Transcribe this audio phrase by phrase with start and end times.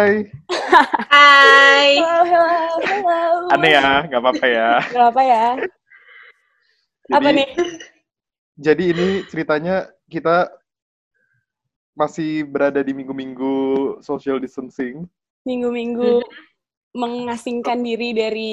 [0.00, 0.24] Hai.
[1.12, 2.00] Hai.
[2.00, 3.52] Hello, hello, hello.
[3.52, 4.70] Aneh ya, nggak apa-apa ya.
[4.88, 5.44] Gak apa ya.
[7.12, 7.48] Apa Jadi- nih?
[8.56, 9.76] Jadi ini ceritanya
[10.08, 10.48] kita
[11.92, 13.52] masih berada di minggu-minggu
[14.00, 15.04] social distancing.
[15.44, 16.24] Minggu-minggu
[16.96, 18.52] mengasingkan diri dari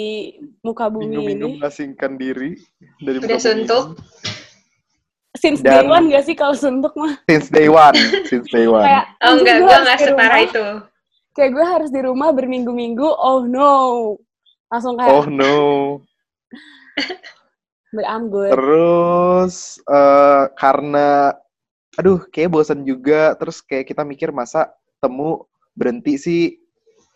[0.59, 1.53] muka bumi Minggu-minggu ini.
[1.63, 2.59] mengasingkan diri
[2.99, 3.85] dari Udah muka bumi suntuk?
[3.95, 4.35] ini.
[5.37, 7.23] Since Dan- day one gak sih kalau suntuk mah?
[7.23, 7.95] Since day one,
[8.27, 8.83] since day one.
[8.83, 10.49] Kayak, Oh enggak, gue nggak di separah rumah.
[10.51, 10.65] itu.
[11.37, 13.75] Kayak gue harus di rumah berminggu-minggu, oh no.
[14.73, 15.55] Langsung kayak, Oh no.
[17.93, 18.57] but I'm good.
[18.57, 21.37] Terus eh, karena
[21.93, 26.45] aduh kayak bosan juga terus kayak kita mikir masa temu berhenti sih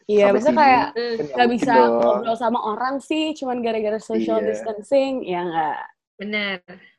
[0.10, 0.44] Iya, kayak Hmm.
[0.44, 1.94] Kan nggak gak mungkin bisa dong.
[2.04, 4.48] ngobrol sama orang sih, cuman gara-gara social Iya.
[4.50, 5.24] distancing.
[5.24, 5.78] Ya enggak.
[6.20, 6.58] Benar.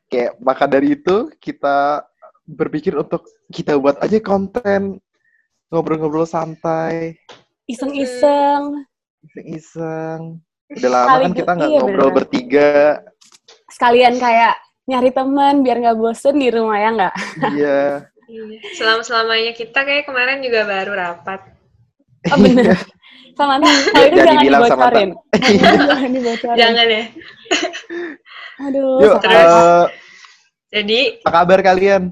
[0.09, 2.07] Kayak maka dari itu kita
[2.47, 4.97] berpikir untuk kita buat aja konten
[5.73, 7.17] ngobrol-ngobrol santai,
[7.65, 8.85] Iseng-iseng.
[9.25, 10.37] iseng-iseng.
[10.69, 12.17] Udah lama kan Sekaligus- kita nggak iya, ngobrol bener.
[12.19, 12.71] bertiga.
[13.69, 17.15] Sekalian kayak nyari teman biar nggak bosen di rumah ya nggak?
[17.51, 17.83] Iya.
[18.25, 18.43] Iya.
[18.75, 21.41] Selama-selamanya kita kayak kemarin juga baru rapat.
[22.29, 22.77] Oh bener.
[23.33, 24.61] Samantha, kalau itu Jangan Samantha.
[24.69, 25.11] dibocorin.
[25.89, 26.59] jangan dibocorin.
[26.59, 27.03] Jangan ya.
[28.63, 28.97] Aduh.
[29.01, 29.17] Yuk.
[29.21, 29.41] Terus?
[29.49, 29.85] eh,
[30.73, 32.03] Jadi, apa kabar kalian?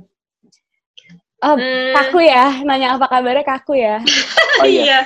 [1.40, 4.04] Oh, hmm, kaku ya, nanya apa kabarnya kaku ya.
[4.60, 4.82] Oh iya.
[4.84, 5.00] iya.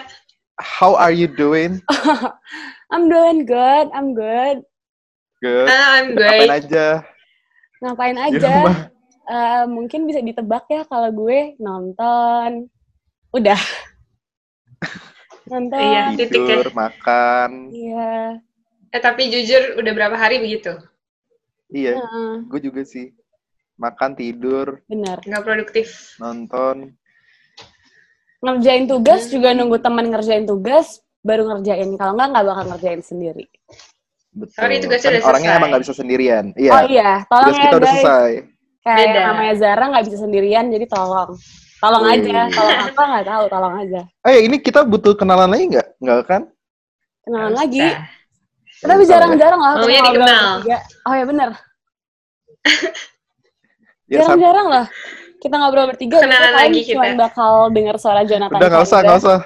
[0.58, 1.78] How are you doing?
[2.92, 4.66] I'm doing good, I'm good.
[5.38, 5.66] Good.
[5.70, 6.50] Ah, I'm Ngapain great.
[6.50, 6.86] aja
[7.84, 8.54] Ngapain aja?
[9.24, 12.66] Eh, mungkin bisa ditebak ya kalau gue nonton.
[13.30, 13.60] Udah.
[15.50, 15.80] nonton.
[15.80, 16.60] Iya, titik ya.
[16.60, 17.50] Tidur, makan.
[17.72, 18.40] Iya.
[18.88, 20.76] Eh, tapi jujur udah berapa hari begitu?
[21.72, 23.10] Iya, Heeh, gue juga sih.
[23.74, 25.18] Makan, tidur, bener.
[25.20, 26.14] Nggak produktif.
[26.16, 26.94] nonton.
[28.38, 31.88] Ngerjain tugas juga nunggu teman ngerjain tugas, baru ngerjain.
[31.96, 33.44] Kalau nggak, nggak bakal ngerjain sendiri.
[34.30, 34.54] Betul.
[34.54, 35.58] Sorry, tugasnya Kan udah orangnya selesai.
[35.58, 36.44] emang nggak bisa sendirian.
[36.54, 37.96] Iya, Oh iya, tolong tugas ya kita udah guys.
[37.96, 38.30] selesai.
[38.84, 39.20] Kayak Beda.
[39.24, 41.30] namanya Zara nggak bisa sendirian, jadi tolong.
[41.80, 42.14] Tolong Wih.
[42.14, 44.00] aja, tolong apa nggak tahu, tolong aja.
[44.24, 45.88] Eh, ini kita butuh kenalan lagi nggak?
[45.98, 46.42] Nggak kan?
[47.22, 47.86] Kenalan Nggak lagi.
[48.76, 49.72] Tapi jarang-jarang lah.
[49.74, 50.54] Maunya kita ngobrol dikenal.
[51.02, 51.48] Oh ya bener.
[54.14, 54.86] Ya, Jarang-jarang lah.
[55.36, 56.16] Kita ngobrol bertiga.
[56.18, 57.18] Kenalan lagi cuma kita.
[57.18, 58.56] bakal dengar suara Jonathan.
[58.56, 59.38] Udah nggak usah, nggak usah.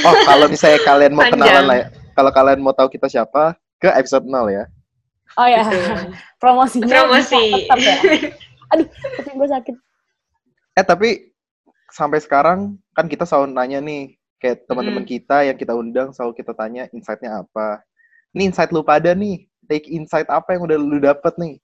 [0.00, 1.40] Oh, kalau misalnya kalian mau Panjang.
[1.40, 1.86] kenalan lah, ya.
[2.12, 4.64] kalau kalian mau tahu kita siapa, ke episode 0 ya.
[5.34, 5.60] Oh ya,
[6.40, 6.86] promosinya.
[6.94, 7.66] Promosi.
[7.66, 7.96] tetap ya.
[8.70, 8.86] Aduh,
[9.18, 9.74] kuping gue sakit.
[10.74, 11.08] Eh, tapi
[11.88, 12.58] sampai sekarang
[12.90, 15.10] kan kita selalu nanya nih, kayak teman-teman Hmm.
[15.10, 17.82] kita yang kita undang selalu kita tanya insight-nya apa.
[18.30, 19.44] Ini insight lu pada nih.
[19.64, 21.54] Take insight apa yang udah lu dapet nih?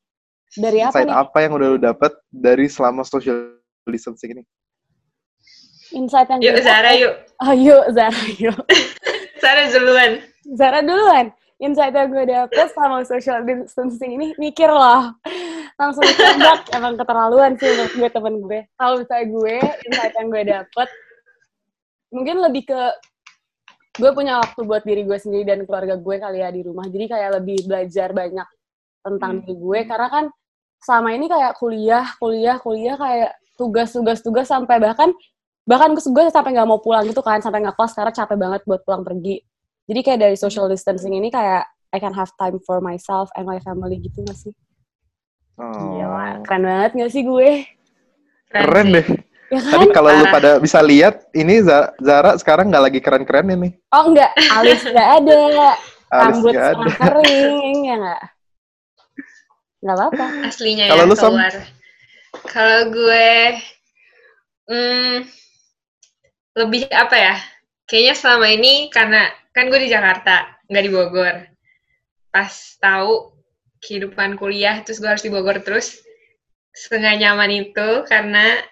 [0.58, 1.14] Dari apa insight nih?
[1.14, 3.54] apa yang udah lu dapet dari selama social
[3.86, 4.44] distancing ini?
[5.90, 7.14] Insight yang Yuk, gue Zara, yuk.
[7.42, 8.58] Oh yuk, Zara yuk.
[9.42, 10.10] Zara duluan.
[10.54, 11.26] Zara duluan.
[11.60, 15.12] Insight yang gue dapet sama social distancing ini, mikir loh.
[15.76, 16.66] Langsung ditembak.
[16.76, 18.60] Emang keterlaluan sih menurut gue temen gue.
[18.80, 19.54] Kalau misalnya gue,
[19.86, 20.88] insight yang gue dapet,
[22.10, 22.80] mungkin lebih ke
[24.00, 26.86] gue punya waktu buat diri gue sendiri dan keluarga gue kali ya di rumah.
[26.88, 28.48] Jadi kayak lebih belajar banyak
[29.04, 29.40] tentang Hmm.
[29.44, 29.80] diri gue.
[29.84, 30.24] Karena kan
[30.80, 35.12] selama ini kayak kuliah, kuliah, kuliah kayak tugas, tugas, tugas sampai bahkan
[35.62, 38.60] bahkan gue gue sampai nggak mau pulang gitu kan sampai nggak kelas karena capek banget
[38.64, 39.44] buat pulang pergi
[39.84, 43.58] jadi kayak dari social distancing ini kayak I can have time for myself and my
[43.58, 44.54] family gitu gak sih
[45.54, 45.68] Oh.
[45.92, 47.68] Gila, keren banget gak sih gue
[48.48, 48.94] Keren sih.
[48.96, 49.06] deh.
[49.46, 50.32] ya kan Tadi kalau lu Parah.
[50.32, 53.68] pada bisa lihat, ini Za- Zara sekarang nggak lagi keren-keren ini.
[53.90, 55.76] oh enggak alis nggak ada Alis
[56.10, 56.90] rambut nggak ada.
[56.96, 58.22] kering ya nggak
[59.80, 61.32] nggak apa-apa Aslinya Kalau ya lu, Sam?
[61.32, 61.54] keluar.
[62.46, 63.32] Kalau gue,
[64.70, 65.14] hmm,
[66.56, 67.36] lebih apa ya?
[67.90, 71.36] Kayaknya selama ini karena kan gue di Jakarta, nggak di Bogor.
[72.30, 73.34] Pas tahu
[73.82, 75.98] kehidupan kuliah, terus gue harus di Bogor terus,
[76.70, 78.62] setengah nyaman itu karena,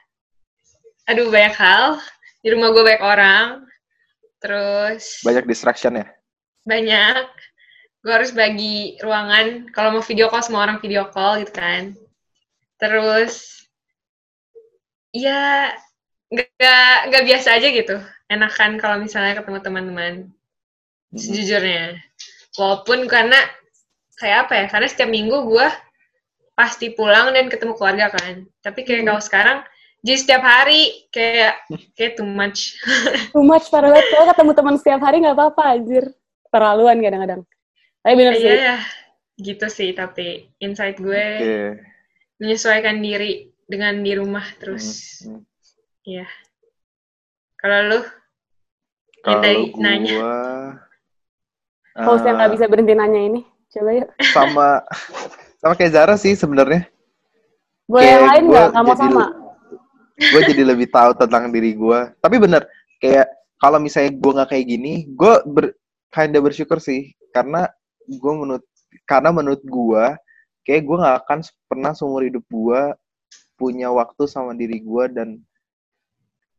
[1.10, 1.98] aduh banyak hal.
[2.38, 3.66] Di rumah gue banyak orang,
[4.38, 6.06] terus Banyak distraction ya.
[6.62, 7.26] banyak.
[8.08, 9.68] Gue harus bagi ruangan.
[9.68, 11.92] Kalau mau video call, semua orang video call gitu kan.
[12.80, 13.68] Terus,
[15.12, 15.76] ya
[16.32, 18.00] nggak nggak biasa aja gitu.
[18.32, 20.14] Enakan kalau misalnya ketemu teman-teman.
[21.12, 22.00] Sejujurnya.
[22.56, 23.36] Walaupun karena,
[24.16, 25.68] kayak apa ya, karena setiap minggu gue
[26.56, 28.48] pasti pulang dan ketemu keluarga kan.
[28.64, 29.08] Tapi kayak Hmm.
[29.12, 29.58] kalau sekarang,
[30.00, 31.60] jadi setiap hari kayak
[31.92, 32.72] kayak too much.
[33.36, 36.08] too much parah banget kalau ketemu teman setiap hari nggak apa-apa anjir
[36.48, 37.44] terlaluan kadang-kadang
[38.02, 38.78] tapi bener Iya sih ya,
[39.42, 39.90] gitu sih.
[39.92, 41.62] Tapi insight gue Oke.
[42.40, 45.20] menyesuaikan diri dengan di rumah terus.
[45.22, 45.42] Hmm, hmm.
[46.08, 46.26] Iya.
[47.58, 48.00] Kalau lu,
[49.26, 49.42] Kalau
[49.82, 50.16] nanya.
[52.06, 53.40] Host yang nggak eh, bisa berhenti nanya ini.
[53.68, 54.08] Coba yuk.
[54.32, 54.80] sama
[55.58, 56.86] sama kayak Zara sih sebenarnya.
[57.90, 58.68] Boleh Kayak yang lain gua nggak?
[58.70, 59.26] Nggak mau jadi sama.
[60.18, 62.00] gue jadi lebih tahu tentang diri gue.
[62.18, 62.66] Tapi bener,
[62.98, 63.26] kayak
[63.58, 65.78] kalau misalnya gue nggak kayak gini, gue ber,
[66.10, 67.70] kinda bersyukur sih, karena
[68.08, 68.64] gue menurut
[69.04, 70.04] karena menurut gue,
[70.64, 71.38] kayak gue nggak akan
[71.68, 72.80] pernah seumur hidup gue
[73.60, 75.28] punya waktu sama diri gue dan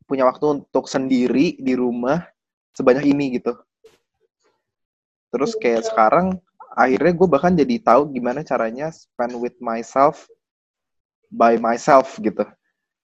[0.06, 2.22] punya waktu untuk sendiri di rumah
[2.74, 3.58] sebanyak ini gitu.
[5.30, 6.38] Terus kayak sekarang
[6.74, 10.26] akhirnya gue bahkan jadi tahu gimana caranya spend with myself
[11.30, 12.46] by myself gitu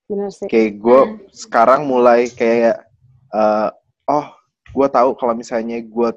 [0.06, 0.46] Bener sih.
[0.46, 1.00] kayak gue
[1.34, 2.86] sekarang mulai kayak
[3.34, 3.70] eh,
[4.06, 4.26] oh
[4.70, 6.10] gue tahu kalau misalnya gue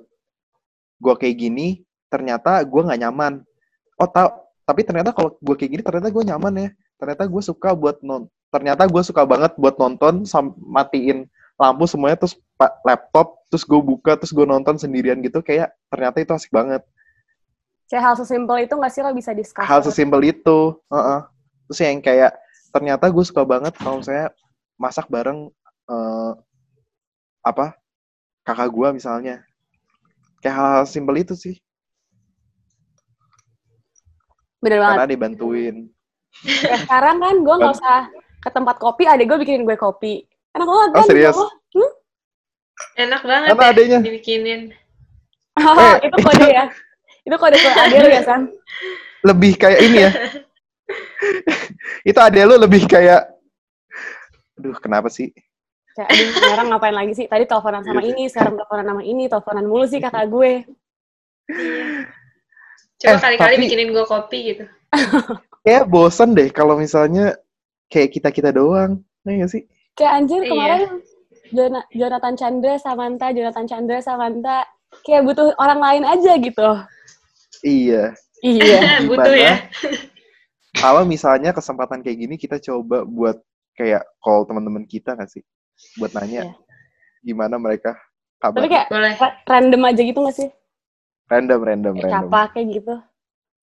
[0.99, 1.67] gue kayak gini
[2.09, 3.33] ternyata gue nggak nyaman.
[3.95, 4.29] Oh tahu
[4.65, 6.69] tapi ternyata kalau gue kayak gini ternyata gue nyaman ya.
[7.00, 12.17] Ternyata gue suka buat non ternyata gue suka banget buat nonton sam matiin lampu semuanya
[12.17, 12.33] terus
[12.81, 16.81] laptop terus gue buka terus gue nonton sendirian gitu kayak ternyata itu asik banget.
[17.89, 19.65] Kayak hal sesimpel itu nggak sih lo bisa discuss?
[19.65, 21.19] hal sesimpel itu Heeh.
[21.69, 22.31] terus yang kayak
[22.73, 24.33] ternyata gue suka banget kalau misalnya
[24.77, 25.50] masak bareng
[25.89, 26.31] eh,
[27.45, 27.77] apa
[28.45, 29.35] kakak gue misalnya.
[30.39, 31.59] Kayak hal, -hal simpel itu sih
[34.59, 34.95] Bener banget.
[34.97, 35.75] karena dibantuin
[36.45, 38.00] Ya, sekarang kan gue nggak usah
[38.38, 40.23] ke tempat kopi, adek gue bikinin gue kopi.
[40.51, 41.06] Enak banget Oh, kan?
[41.06, 41.35] serius?
[41.35, 41.91] Oh, hmm?
[43.00, 44.00] Enak banget Karena ya adanya.
[44.00, 44.61] dibikinin.
[45.56, 46.06] Oh, Eh.
[46.06, 46.65] itu kode ya?
[47.21, 48.41] Itu kode ke adek lu ya, Sam?
[49.19, 50.11] lebih kayak ini ya
[52.07, 53.27] itu ada lu lebih kayak
[54.56, 55.27] aduh kenapa sih
[55.91, 57.25] Kayak, aduh, sekarang ngapain lagi sih?
[57.27, 58.07] Tadi teleponan sama Iya.
[58.07, 60.63] ini, sekarang teleponan sama ini, teleponan mulu sih kakak gue.
[62.99, 64.63] Coba Eh, kali-kali tapi- bikinin gue kopi gitu.
[65.59, 67.35] kayak bosen deh kalau misalnya
[67.87, 69.63] kayak kita kita doang ya nggak sih
[69.93, 70.49] Kayak anjir Iya.
[70.49, 70.81] kemarin
[71.49, 74.57] Jona- Jonathan Chandra, Samantha, Jonathan Chandra, Samantha.
[75.01, 76.69] Kayak butuh orang lain aja gitu.
[77.61, 78.79] iya Iya.
[79.09, 79.53] Butuh ya.
[80.73, 83.37] kalau misalnya kesempatan kayak gini kita coba buat
[83.73, 85.43] kayak call teman-teman kita nggak sih
[85.95, 86.53] buat nanya Iya.
[87.21, 87.95] gimana mereka
[88.37, 89.13] Tapi kabar kayak Boleh.
[89.13, 90.49] ra- random aja gitu gak sih?
[91.29, 92.95] Random random Kayak random siapa kayak gitu.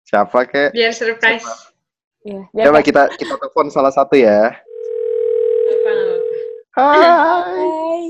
[0.03, 1.47] siapa kayak Biar surprise.
[2.21, 2.41] Iya.
[2.49, 4.51] Biar coba kita kita telepon salah satu ya
[6.71, 8.01] hai Hai.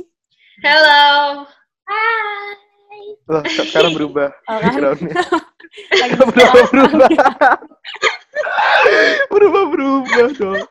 [0.59, 1.07] Hello.
[3.25, 4.65] Loh, kok sekarang berubah Oh, kan?
[4.67, 5.13] backgroundnya
[6.01, 7.09] Lagi berubah berubah
[9.29, 10.61] berubah berubah dong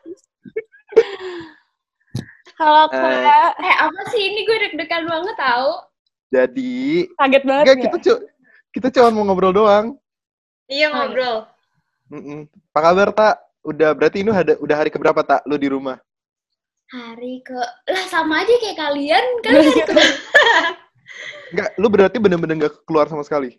[2.57, 3.51] Halo, Eh, Kak.
[3.57, 5.87] Eh apa sih ini gue deg-degan banget tau.
[6.27, 7.83] jadi Kaget banget enggak ya?
[7.85, 8.13] kita cu
[8.73, 9.97] kita cuma mau ngobrol doang
[10.69, 11.49] Iya ngobrol.
[12.13, 12.45] Mm-mm.
[12.73, 13.35] apa kabar tak
[13.65, 15.97] udah berarti ini ada udah hari keberapa tak lu di rumah
[16.89, 17.53] Hari ke
[17.85, 19.93] lah sama aja kayak kalian kan hari ke
[21.53, 23.57] Enggak, lu berarti bener-bener nggak keluar sama sekali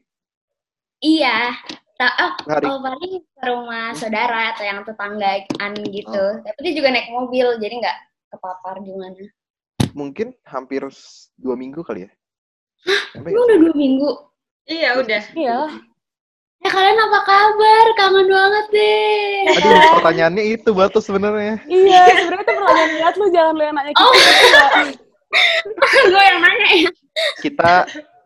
[1.03, 1.55] iya.
[2.01, 6.17] Tak oh, hari oh, paling ke rumah saudara atau yang tetanggaan gitu.
[6.17, 6.41] Oh.
[6.41, 7.99] Tapi dia juga naik mobil jadi nggak
[8.33, 9.21] kepapar gimana.
[9.93, 10.87] mungkin hampir
[11.35, 12.11] dua minggu kali ya
[13.13, 14.11] Sampai Emang udah dua minggu.
[14.67, 15.23] Iya udah.
[15.37, 15.59] Iya.
[16.61, 17.87] Ya kalian apa kabar?
[17.97, 19.49] Kangen banget deh.
[19.57, 21.57] Aduh, pertanyaannya itu batu sebenarnya.
[21.65, 24.05] Iya, sebenarnya itu pertanyaan lihat lu jangan lu yang nanya kita.
[24.05, 24.13] Oh.
[24.21, 24.65] juga.
[26.11, 26.91] gue yang nanya ya.
[27.41, 27.73] Kita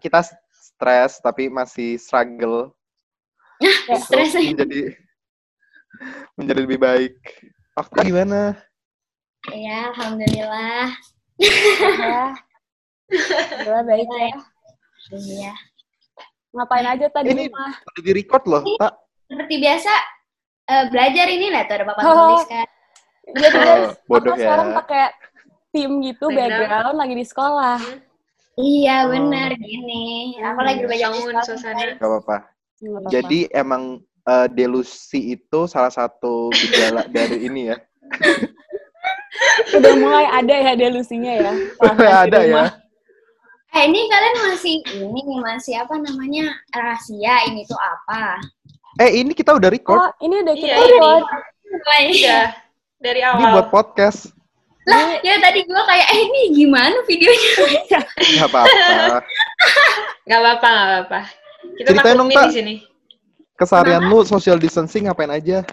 [0.03, 2.75] kita stres tapi masih struggle
[3.63, 4.51] Ya, Stres ya.
[4.51, 4.83] menjadi
[6.35, 7.15] menjadi lebih baik.
[7.79, 8.59] Waktu gimana?
[9.55, 10.91] Ya, alhamdulillah.
[11.39, 12.35] Ya.
[13.15, 14.35] Alhamdulillah baik ya.
[15.15, 15.55] Iya.
[16.55, 17.73] Ngapain aja tadi Ini- rumah?
[17.83, 18.93] Udah di record loh, tak?
[19.27, 19.93] Seperti biasa
[20.65, 22.15] eh, belajar ini lah tuh ada papan Oh.
[22.31, 22.67] tulis kan.
[23.27, 24.75] Jadi Oh, guys, bodoh aku sekarang ya.
[24.79, 25.05] pakai
[25.71, 26.61] tim gitu Background.
[26.63, 27.79] background lagi di sekolah.
[28.55, 29.11] Iya Oh.
[29.11, 30.05] benar gini.
[30.39, 31.45] Aku lagi belajar di Bangun sekolah.
[31.45, 31.85] suasana.
[31.93, 32.37] Gak apa-apa.
[33.09, 33.83] Jadi emang
[34.25, 37.77] eh, delusi itu salah satu gejala dari ini ya.
[39.75, 41.53] udah mulai ada ya delusinya ya.
[41.83, 42.65] Udah ada ya.
[43.75, 48.39] Eh ini kalian masih ini masih apa namanya rahasia ini tuh apa?
[49.03, 49.99] Eh, ini kita udah record.
[49.99, 51.23] Oh, ini udah kita Iya, record.
[51.75, 52.45] Udah.
[53.03, 53.75] Dari Ini buat awal.
[53.75, 54.31] podcast.
[54.87, 58.01] Lah ya tadi gue kayak eh ini gimana videonya?
[58.39, 59.19] Gak apa-apa.
[60.23, 61.21] Gak apa-apa, gak apa-apa.
[61.75, 62.75] Kita Ceritain dong, di sini.
[63.57, 65.67] Keseharian lu social distancing ngapain aja?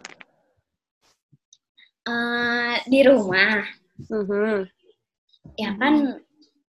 [2.02, 3.62] Eh, di rumah
[4.02, 4.66] Mhm.
[5.54, 6.18] ya kan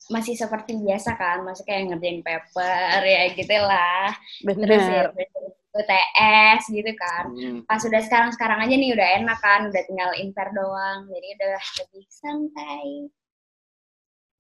[0.07, 4.09] masih seperti biasa kan, masih kayak ngerjain paper ya gitu lah.
[4.43, 5.35] Terus ya Bener.
[5.77, 7.25] UTS gitu kan.
[7.29, 7.61] Hmm.
[7.69, 11.05] Pas udah sekarang-sekarang aja nih udah enak kan, udah tinggal inter doang.
[11.11, 11.53] Jadi udah
[11.85, 12.89] lebih santai.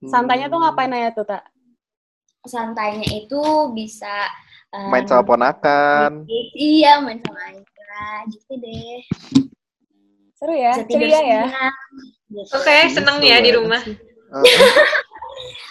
[0.06, 0.64] Santainya tuh Hmm.
[0.70, 1.44] ngapain aja tuh, Tak?
[2.46, 3.42] santainya itu
[3.74, 4.30] bisa
[4.70, 6.22] eh, Main sama ponakan.
[6.54, 8.98] Iya, main sama Aira gitu deh.
[10.36, 11.42] Seru ya, ceria ya.
[12.28, 12.54] gitu.
[12.54, 13.80] Oke, seneng ya di rumah.
[13.82, 13.94] Heeh.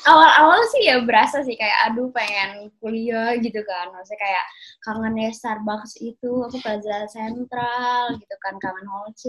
[0.05, 3.89] Awal-awal sih ya berasa sih kayak aduh pengen kuliah gitu kan.
[3.89, 4.45] Maksudnya kayak
[4.81, 9.25] kangen ya Starbucks itu, aku Plaza Central gitu kan, kangen Hall C.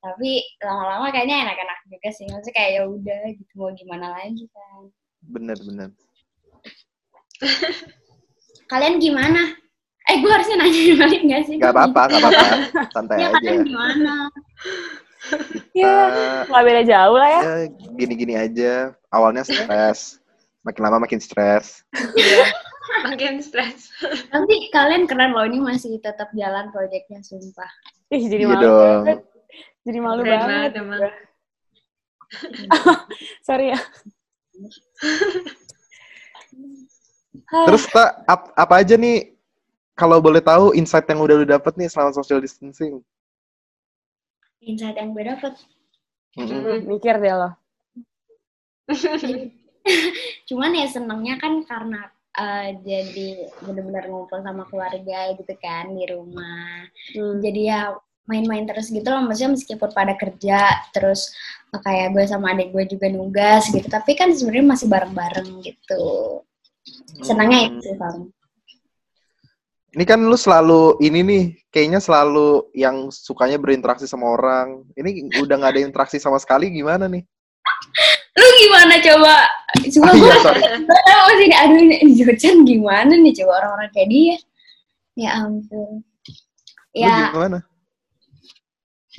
[0.00, 0.30] Tapi
[0.60, 2.24] lama-lama kayaknya enak-enak juga sih.
[2.26, 4.80] Maksudnya kayak ya udah gitu mau gimana lagi kan.
[5.20, 5.88] bener bener.
[8.66, 9.42] Kalian gimana?
[10.08, 11.56] Eh, gue harusnya nanya balik gak sih?
[11.56, 12.46] Gak apa-apa, gak apa-apa.
[12.90, 13.36] Santai Ya, aja.
[13.36, 14.14] kalian gimana?
[15.70, 15.94] Ya,
[16.48, 17.40] nggak beda jauh lah ya.
[17.44, 17.54] ya
[17.94, 18.96] gini-gini aja.
[19.10, 20.22] Awalnya stres.
[20.62, 21.82] Makin lama makin stres.
[22.14, 22.46] Iya.
[23.06, 23.90] Makin stres.
[24.30, 27.70] Nanti kalian keren loh, ini masih tetap jalan proyeknya, sumpah.
[28.10, 29.04] Ih, jadi Iya malu dong.
[29.06, 29.18] banget.
[29.80, 30.70] Jadi malu Keren banget.
[30.76, 31.00] emang.
[33.46, 33.80] Sorry ya.
[37.50, 39.34] Terus tak ap- apa aja nih
[39.94, 43.02] kalau boleh tahu insight yang udah lu dapet nih selama social distancing?
[44.60, 45.54] Insight yang gue dapet.
[46.36, 46.62] Mm-mm.
[46.62, 47.50] Hmm, mikir deh lo.
[50.48, 53.28] Cuman ya senengnya kan karena eh, jadi
[53.64, 56.86] bener-bener ngumpul sama keluarga gitu kan di rumah.
[57.16, 57.40] Hmm.
[57.42, 57.94] Jadi ya
[58.30, 61.34] main-main terus gitu loh, maksudnya meskipun pada kerja, terus
[61.74, 66.04] eh, kayak gue sama adik gue juga nugas gitu, tapi kan sebenarnya masih bareng-bareng gitu.
[67.26, 68.30] Senangnya itu sih paling.
[69.90, 71.44] Ini kan lu selalu ini nih,
[71.74, 74.86] kayaknya selalu yang sukanya berinteraksi sama orang.
[74.94, 77.26] Ini udah nggak ada interaksi sama sekali gimana nih?
[78.40, 79.34] Lu gimana coba?
[79.92, 80.38] Cuma gue iya,
[80.88, 84.36] tahu sih, aduh ini Jocan gimana nih coba orang-orang kayak dia.
[85.14, 86.00] Ya ampun.
[86.00, 87.60] Lu Ya, gimana?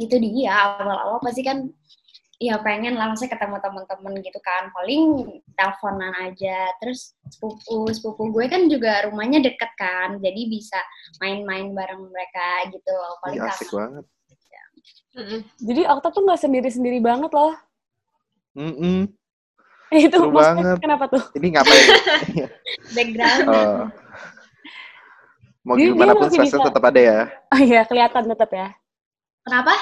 [0.01, 1.69] itu dia awal-awal pasti kan
[2.41, 8.49] ya pengen lah maksudnya ketemu teman-teman gitu kan paling teleponan aja terus sepupu sepupu gue
[8.49, 10.79] kan juga rumahnya deket kan jadi bisa
[11.21, 14.05] main-main bareng mereka gitu paling Ih, asik banget.
[15.11, 15.43] Mm-mm.
[15.59, 17.51] Jadi Okta tuh nggak sendiri-sendiri banget loh.
[18.57, 19.07] Mm-mm.
[19.91, 20.77] Itu Seru maksudnya banget.
[20.79, 21.23] kenapa tuh?
[21.35, 21.85] Ini ngapain?
[22.95, 23.81] background Oh.
[25.61, 27.19] Mau Dia- gimana pun tetap ada ya.
[27.53, 28.67] Oh iya, kelihatan tetap ya.
[29.45, 29.73] kenapa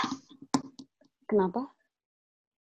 [1.29, 1.61] Kenapa?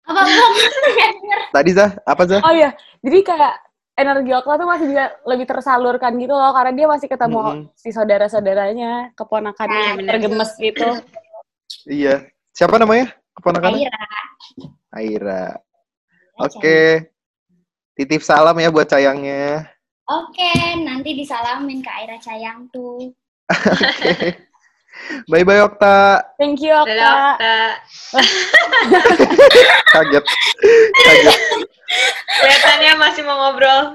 [0.07, 0.21] apa
[1.55, 2.39] Tadi Zah, apa Zah?
[2.43, 2.71] Oh iya,
[3.03, 3.53] jadi kayak
[3.97, 7.63] energi Okta tuh masih bisa lebih tersalurkan gitu loh, karena dia masih ketemu Mm-mm.
[7.75, 10.87] si saudara-saudaranya, keponakannya yang tergemes gitu.
[11.87, 12.27] Iya.
[12.55, 13.11] Siapa namanya?
[13.39, 13.87] Keponakannya?
[13.87, 14.03] Aira
[14.95, 15.43] Aira.
[16.38, 17.10] Oke.
[17.98, 19.65] Titip salam ya buat sayangnya.
[20.08, 20.51] oke
[20.88, 23.12] nanti disalamin ke Aira Cayang tuh
[23.51, 24.38] Oke.
[25.29, 26.25] Bye bye Okta.
[26.41, 26.98] Thank you Dadah, Okta.
[27.38, 27.56] Okta.
[29.94, 30.25] Kaget.
[31.06, 31.38] Kaget.
[32.41, 33.94] Kelihatannya masih mau ngobrol.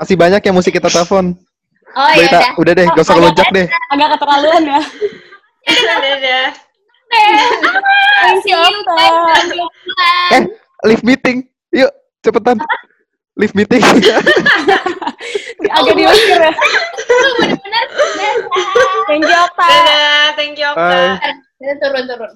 [0.00, 1.36] Masih banyak yang mesti kita telepon.
[1.92, 2.40] oh ya Ta.
[2.40, 3.66] udah Udah deh, gak usah ngelunjak deh.
[3.92, 4.80] Agak keterlaluan ya.
[5.68, 6.46] Dadah.
[7.12, 9.04] Thank you you Okta.
[10.32, 10.42] Eh,
[10.88, 11.44] live meeting.
[11.72, 12.56] Yuk, cepetan.
[13.38, 13.82] Live meeting.
[15.68, 16.52] Agak diusir ya.
[17.38, 18.36] bener-bener
[19.06, 19.66] Thank you Okta.
[19.68, 20.70] Dadah, thank you.
[20.74, 21.18] Bye.
[21.58, 22.32] turun-turun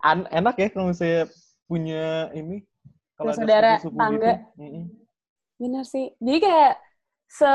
[0.00, 1.26] an- enak ya kalau misalnya
[1.66, 2.62] punya ini.
[3.16, 4.32] Kalau Saudara, tangga.
[4.54, 4.60] Gitu.
[4.60, 4.84] Mm-mm.
[5.56, 6.12] Bener sih.
[6.18, 6.72] Jadi kayak
[7.26, 7.50] se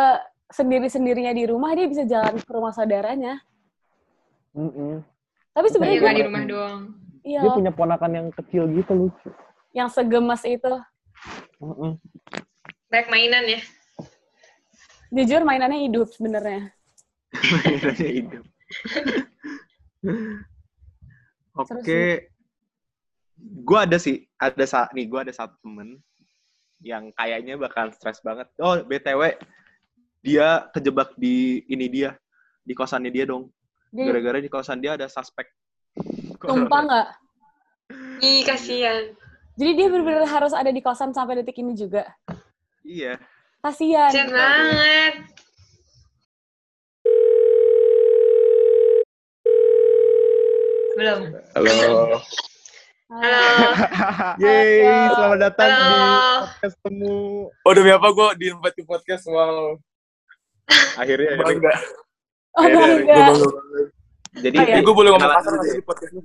[0.51, 3.39] sendiri-sendirinya di rumah dia bisa jalan ke rumah saudaranya.
[4.51, 5.00] Mm-mm.
[5.51, 6.80] Tapi Iya, sebenarnya gue di rumah doang.
[7.24, 9.30] iya Dia punya ponakan yang kecil gitu lucu.
[9.72, 10.74] Yang segemes itu.
[11.62, 11.96] Mm-mm.
[12.92, 13.62] Banyak mainan ya.
[15.12, 16.72] Jujur mainannya hidup sebenarnya.
[17.36, 18.44] Mainannya hidup.
[21.56, 22.32] Oke.
[23.42, 25.98] Gua ada sih, ada saat nih, gua ada satu temen
[26.82, 28.46] yang kayaknya bakal stres banget.
[28.62, 29.38] Oh, BTW,
[30.22, 32.13] dia kejebak di ini dia,
[32.62, 33.50] di kosannya dia dong.
[33.90, 35.50] Dia Gara-gara di kosan dia ada suspek.
[36.42, 37.08] tumpah nggak?
[38.24, 39.13] Ih, kasihan.
[39.51, 42.08] Jadi dia benar-benar harus ada di kosan sampai detik ini juga.
[42.81, 43.20] Iya.
[43.62, 44.10] Kasian.
[44.10, 45.13] Kasihan banget.
[50.93, 51.20] Belum.
[51.55, 52.20] Halo.
[53.12, 53.43] Halo.
[54.43, 55.12] Yeay, Halo.
[55.15, 56.08] selamat datang di Halo.
[56.46, 57.17] podcast temu.
[57.63, 59.75] Oh demi apa gue di invite di podcast wow
[60.96, 61.43] Akhirnya, akhirnya.
[61.43, 61.74] bangga.
[62.55, 63.15] Oh, Iya, bangga.
[64.31, 64.72] Jadi, Oh, iya.
[64.72, 66.24] Jadi gue boleh ngomong kasar di podcast ini?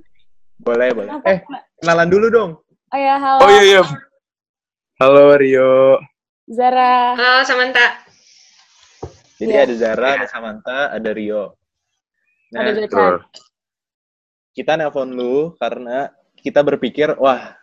[0.57, 1.09] boleh, boleh.
[1.23, 1.37] Eh,
[1.77, 2.51] kenalan dulu dong.
[2.87, 3.39] Oh ya, halo.
[3.43, 3.81] Oh iya iya.
[4.97, 5.99] Halo Rio.
[6.47, 7.13] Zara.
[7.19, 7.85] Halo, Samantha.
[9.37, 9.67] Jadi Iya.
[9.67, 11.53] ada Zara, ada Samantha, ada Rio.
[12.55, 13.19] Nah, Ada Jocan.
[14.55, 17.53] kita nelpon lu karena kita berpikir, wah,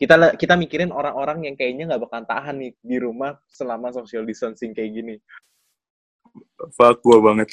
[0.00, 4.72] kita kita mikirin orang-orang yang kayaknya nggak bakalan tahan nih di rumah selama social distancing
[4.72, 5.14] kayak gini.
[6.74, 7.48] Fuck gue banget.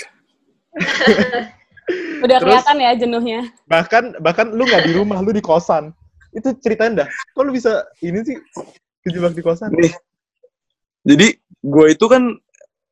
[2.24, 3.39] Udah Terus- kelihatan ya jenuhnya.
[3.67, 5.91] Bahkan bahkan lu nggak di rumah, lu di kosan.
[6.38, 7.10] Itu ceritain dah.
[7.34, 8.38] Kok lu bisa ini sih
[9.01, 9.74] kejebak di kosan?
[9.74, 9.89] Nih.
[11.01, 11.34] Jadi
[11.65, 12.38] gue itu kan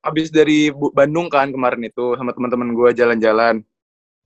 [0.01, 3.61] habis dari Bandung kan kemarin itu sama teman-teman gue jalan-jalan.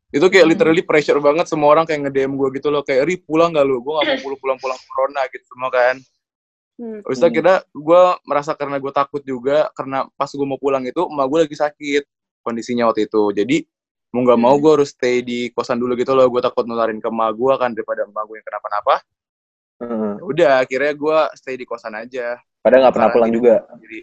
[0.09, 0.53] Itu kayak Hmm.
[0.55, 3.77] literally pressure banget semua orang kayak nge-DM gue gitu loh kayak, "Ri, pulang gak lu?
[3.83, 5.95] Gue gak mau pulang pulang-pulang corona gitu semua kan."
[6.79, 6.99] Hmm.
[7.03, 11.25] Terus akhirnya gue merasa karena gue takut juga karena pas gue mau pulang itu emak
[11.27, 12.03] gue lagi sakit
[12.41, 13.23] kondisinya waktu itu.
[13.35, 13.57] Jadi
[14.09, 14.61] mau nggak mau Hmm.
[14.65, 16.25] gue harus stay di kosan dulu gitu loh.
[16.27, 18.95] Gue takut nularin ke emak gue kan daripada emak gue yang kenapa-napa.
[19.79, 20.13] Heeh.
[20.25, 22.35] Udah akhirnya gue stay di kosan aja.
[22.59, 23.63] Padahal nggak pernah pulang juga.
[23.79, 24.01] Jadi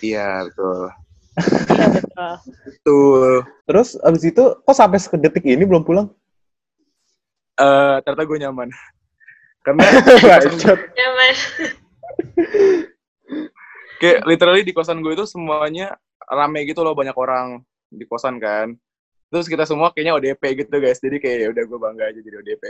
[0.00, 0.90] iya betul.
[1.68, 2.34] Iya betul.
[2.66, 3.32] Betul.
[3.68, 6.08] Terus abis itu kok sampai sedetik ini belum pulang?
[7.58, 8.68] Eh ternyata gue nyaman.
[9.62, 9.82] Karena.
[10.98, 11.34] Nyaman.
[13.98, 15.98] kayak literally di kosan gue itu semuanya
[16.30, 17.60] rame gitu loh banyak orang
[17.92, 18.74] di kosan kan.
[19.28, 20.98] Terus kita semua kayaknya ODP gitu guys.
[20.98, 22.64] Jadi kayak ya udah gue bangga aja jadi ODP.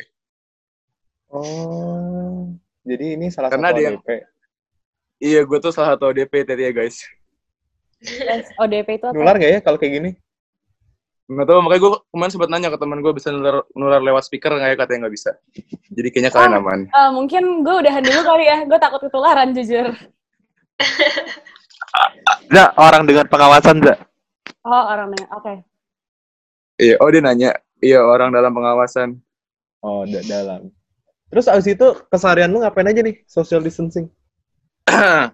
[1.28, 2.50] Oh,
[2.82, 4.08] jadi ini salah Karena satu ada yang- ODP.
[5.18, 7.02] Iya gue tuh salah satu ODP tadi ya guys.
[8.62, 9.14] ODP itu apa?
[9.14, 10.10] Nular nggak ya kalau kayak gini?
[11.28, 14.48] Nggak tahu makanya gue kemarin sempat nanya ke teman gue bisa nular, nular lewat speaker
[14.48, 15.30] nggak ya katanya nggak bisa.
[15.92, 16.60] Jadi kayaknya kalian Ah.
[16.64, 16.80] aman.
[16.88, 18.58] Eh, mungkin gue udahan dulu kali ya.
[18.64, 19.86] Gue takut ketularan jujur.
[22.48, 23.98] Enggak, orang dengan pengawasan enggak.
[24.64, 25.28] Oh orangnya.
[25.36, 25.60] Oke.
[26.78, 27.50] Iya, oh dia nanya.
[27.82, 29.18] Iya orang dalam pengawasan.
[29.82, 30.70] Oh, da- dalam.
[31.28, 34.08] Terus abis itu keseharian lu ngapain aja nih social distancing?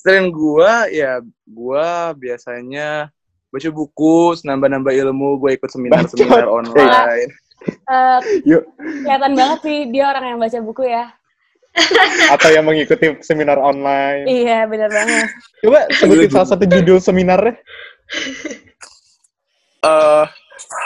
[0.00, 3.12] Selain gua, ya gua biasanya
[3.50, 7.30] baca buku, nambah-nambah ilmu, gue ikut seminar-seminar online.
[7.66, 8.62] Eh, Yuk.
[9.04, 11.12] kelihatan banget sih dia orang yang baca buku ya.
[12.34, 14.26] Atau yang mengikuti seminar online?
[14.26, 15.28] Iya bener banget.
[15.62, 17.58] Coba sebutin salah satu judul seminarnya.
[19.80, 20.24] Eh,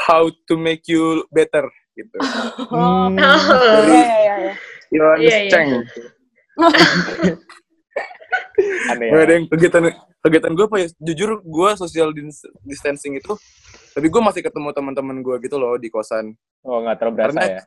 [0.04, 2.16] how to make you better gitu.
[2.74, 3.18] Oh, Hmm.
[3.18, 3.82] Oh.
[3.86, 4.52] iya iya iya.
[4.90, 5.12] iya.
[5.18, 5.78] Iya, iya.
[8.90, 9.36] Aneh Nggak ada ya.
[9.36, 9.82] yang kegiatan
[10.20, 10.86] kegiatan gue apa ya?
[11.02, 13.34] Jujur gue social dis- distancing itu,
[13.92, 16.32] tapi gue masih ketemu teman-teman gue gitu loh di kosan.
[16.62, 17.62] Oh, nggak terlalu berasa Karena- ya.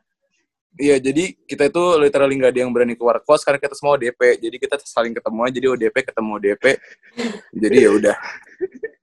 [0.77, 4.37] Iya, jadi kita itu literally nggak ada yang berani keluar kos karena kita semua ODP.
[4.37, 6.63] Jadi kita saling ketemu aja, jadi ODP ketemu ODP.
[7.57, 8.17] jadi ya udah.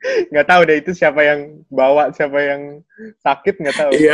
[0.05, 2.85] Nggak tahu deh itu siapa yang bawa, siapa yang
[3.25, 3.91] sakit nggak tahu.
[3.97, 4.13] Iya,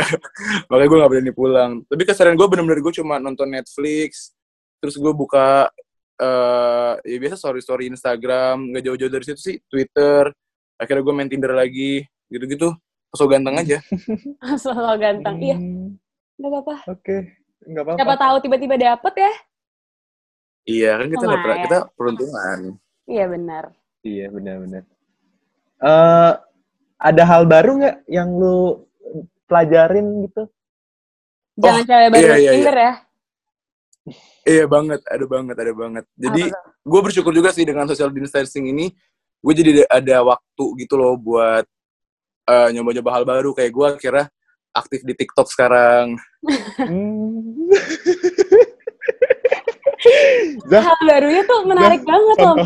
[0.71, 1.71] makanya gue gak berani pulang.
[1.83, 4.31] Tapi keseharian gue bener-bener gue cuma nonton Netflix,
[4.79, 5.67] terus gue buka
[6.15, 10.31] eh ya biasa story-story Instagram, nggak jauh-jauh dari situ sih Twitter.
[10.79, 12.71] Akhirnya gue main Tinder lagi, gitu-gitu.
[13.11, 13.83] So ganteng aja.
[14.63, 15.37] Selalu ganteng.
[15.43, 15.99] Iya, Hmm,
[16.39, 16.75] nggak apa-apa.
[16.87, 17.99] Oke, nggak apa-apa.
[18.01, 19.33] Siapa tahu tiba-tiba dapet ya?
[20.61, 22.59] Iya kan kita nggak pernah, kita peruntungan.
[23.09, 23.63] Iya benar.
[24.01, 24.83] Iya, benar-benar.
[25.81, 26.33] Eh,
[27.01, 28.85] ada hal baru nggak yang lu
[29.49, 30.43] pelajarin gitu?
[31.57, 32.93] Jangan cewek baru iya, iya, Tinder ya.
[34.41, 36.05] Iya banget, ada banget, ada banget.
[36.17, 36.43] Jadi
[36.81, 38.89] gue bersyukur juga sih dengan social distancing ini,
[39.41, 41.65] gue jadi ada- waktu gitu loh buat
[42.49, 43.53] eh, nyoba-nyoba hal baru.
[43.53, 44.25] Kayak gue akhirnya
[44.71, 46.15] aktif di TikTok sekarang.
[46.79, 47.69] Hmm.
[50.65, 52.57] Zah, hal barunya tuh menarik banget loh.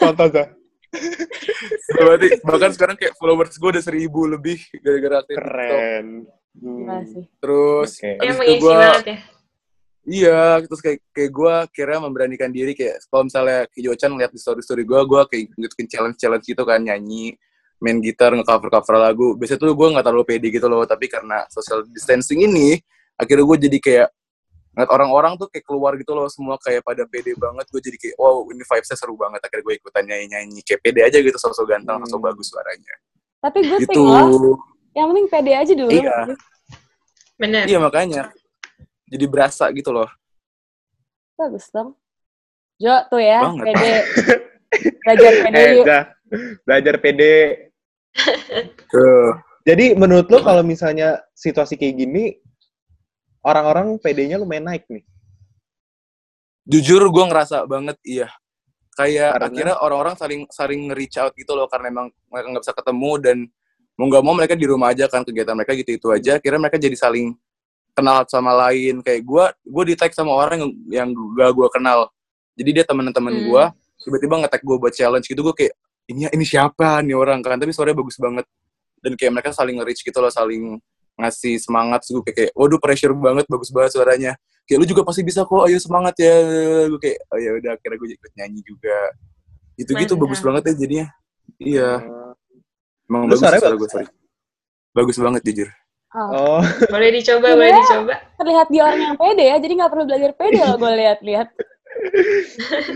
[0.00, 0.28] contoh.
[0.32, 0.48] Zah.
[2.00, 5.36] Berarti bahkan sekarang kayak followers gue udah seribu lebih gara-gara aktif.
[5.36, 6.06] Keren.
[6.56, 7.04] Hmm.
[7.38, 7.90] Terus.
[8.00, 9.18] Dia abis itu mengisi gue, banget ya.
[10.08, 14.40] iya, terus kayak kayak gue kira memberanikan diri kayak kalau misalnya Kijo Chan lihat di
[14.40, 17.36] story story gue, gue kayak ngikutin challenge challenge gitu kan nyanyi,
[17.78, 19.34] main gitar, nge-cover cover lagu.
[19.34, 22.78] Biasanya tuh gue nggak terlalu pede gitu loh, tapi karena social distancing ini,
[23.14, 24.08] akhirnya gue jadi kayak
[24.74, 28.14] ngeliat orang-orang tuh kayak keluar gitu loh semua kayak pada pede banget gue jadi kayak
[28.14, 31.98] wow ini vibesnya seru banget akhirnya gue ikutan nyanyi-nyanyi kayak pede aja gitu sosok ganteng
[31.98, 32.06] Hmm.
[32.06, 32.94] sosok bagus suaranya
[33.42, 34.54] Tapi gue gitu loh.
[34.94, 35.90] Yang penting pede aja dulu.
[35.90, 36.16] Iya.
[37.42, 37.64] Bener.
[37.66, 38.22] iya makanya
[39.10, 40.06] jadi berasa gitu loh
[41.34, 41.98] Bagus dong.
[42.78, 43.64] Jo tuh ya, Banget.
[43.74, 43.92] pede.
[45.02, 45.86] Belajar pede Eh, yuk.
[46.62, 47.22] Belajar PD.
[48.92, 49.32] Tuh
[49.68, 52.40] Jadi menurut lu kalau misalnya situasi kayak gini,
[53.44, 55.04] orang-orang PD-nya lumayan naik nih.
[56.68, 58.28] jujur gue ngerasa banget iya
[58.92, 59.46] kayak Karena?
[59.48, 63.36] akhirnya orang-orang saling saling reach out gitu loh karena emang mereka nggak bisa ketemu dan
[63.96, 66.76] mau nggak mau mereka di rumah aja kan kegiatan mereka gitu itu aja akhirnya mereka
[66.76, 67.32] jadi saling
[67.96, 71.08] kenal sama lain kayak gue gue di tag sama orang yang yang
[71.40, 72.12] gak gue kenal
[72.52, 73.44] jadi dia teman-teman Hmm.
[73.48, 73.64] gue
[74.04, 75.74] tiba-tiba nge-tag gue buat challenge gitu gue kayak
[76.08, 78.44] ini ini siapa nih orang kan tapi suaranya bagus banget
[78.98, 80.80] dan kayak mereka saling nge-reach gitu loh saling
[81.18, 84.32] ngasih semangat terus gue kayak, kayak waduh pressure banget bagus banget suaranya
[84.64, 86.34] kayak lu juga pasti bisa kok ayo semangat ya
[86.88, 88.96] gue kayak oh ya udah akhirnya gue ikut nyanyi juga
[89.78, 91.06] itu gitu bagus banget ya jadinya
[91.58, 91.90] iya
[93.06, 94.06] emang Lu bagus suara bagus, gue sorry.
[94.94, 95.70] bagus banget jujur
[96.08, 96.56] Oh.
[96.56, 96.62] Oh,
[96.96, 97.56] Boleh dicoba, Iya.
[97.60, 98.14] boleh dicoba.
[98.40, 101.48] Terlihat dia orang yang pede ya, jadi nggak perlu belajar pede loh gue lihat-lihat.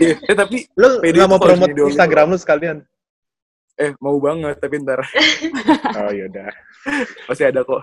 [0.01, 2.77] Iya, eh tapi lu Pede nggak mau promote Instagram lu sekalian?
[3.75, 5.01] Eh mau banget tapi ntar
[5.97, 6.49] Oh yaudah.
[7.25, 7.81] pasti ada kok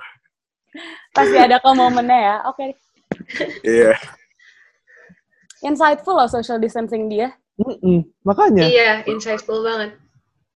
[1.10, 2.36] Pasti ada kok momennya ya.
[2.46, 2.78] Oke,
[3.66, 3.90] iya
[5.60, 7.34] insightful loh social distancing dia.
[7.58, 9.92] Mm-mm, Makanya, Iya, insightful banget.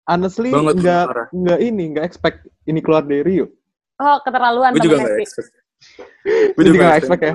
[0.05, 3.49] honestly Banget, nggak nggak ini nggak expect ini keluar dari Rio.
[3.97, 5.49] Oh, keterlaluan gue juga nggak expect
[6.53, 7.33] Lu juga nggak expect ya?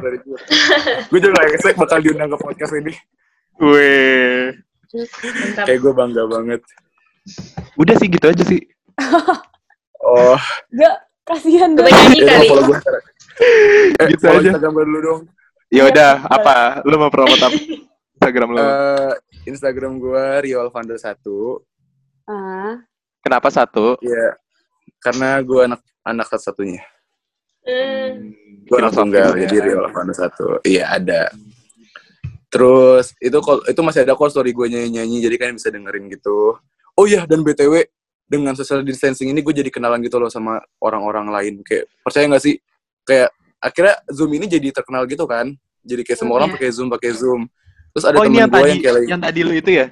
[1.09, 2.93] gue juga nggak expect bakal diundang ke podcast ini
[3.57, 4.53] Weh.
[5.57, 6.61] Kayak gue bangga banget
[7.75, 8.61] Udah sih gitu aja sih.
[10.03, 10.39] oh
[10.71, 11.85] Gak, kasihan dong.
[11.85, 12.47] nyanyi ya kali.
[12.49, 13.05] follow gue sekarang
[13.93, 14.49] eh, Gitu follow aja.
[14.51, 15.21] Instagram gue dulu dong
[15.67, 16.57] Ya udah, Iya, apa?
[16.83, 17.59] Lu mau promote apa?
[18.17, 18.59] Instagram lu.
[18.59, 19.13] Eh,
[19.45, 21.11] Instagram gue Rio Alvando 1
[22.25, 22.83] Ah,
[23.21, 23.99] Kenapa satu?
[24.01, 24.35] ya
[24.97, 26.83] karena gue anak anak satu-satunya
[27.63, 28.31] Hmm.
[28.63, 29.43] gue anak tunggal ya.
[29.45, 31.35] jadi Rio Alvando 1 iya ada
[32.47, 36.07] terus itu kok itu masih ada kok story gue nyanyi nyanyi jadi kalian bisa dengerin
[36.09, 36.55] gitu
[36.97, 37.85] oh iya dan btw
[38.27, 42.43] dengan social distancing ini gue jadi kenalan gitu loh sama orang-orang lain kayak percaya nggak
[42.43, 42.59] sih
[43.07, 43.31] kayak
[43.63, 45.55] akhirnya zoom ini jadi terkenal gitu kan
[45.87, 46.57] jadi kayak semua orang Iya.
[46.59, 47.41] pakai zoom pakai zoom
[47.95, 49.71] terus ada Oh ini temen yang gue tadi, yang kayak lagi yang tadi lu itu
[49.73, 49.87] ya?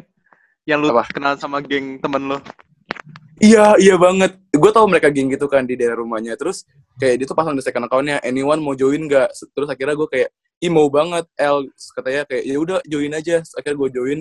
[0.65, 1.05] Yang lu Apa?
[1.13, 2.39] kenal sama geng temen lu.
[3.43, 4.39] Iya, iya banget.
[4.49, 6.33] Gue tau mereka geng gitu kan di daerah rumahnya.
[6.41, 6.65] Terus
[6.97, 9.29] kayak dia tuh pasang di second account-nya, anyone mau join nggak?
[9.53, 10.29] Terus akhirnya gue kayak,
[10.65, 11.69] ih mau banget, El.
[11.69, 13.45] Terus katanya kayak, ya udah join aja.
[13.45, 14.19] Akhirnya gue join,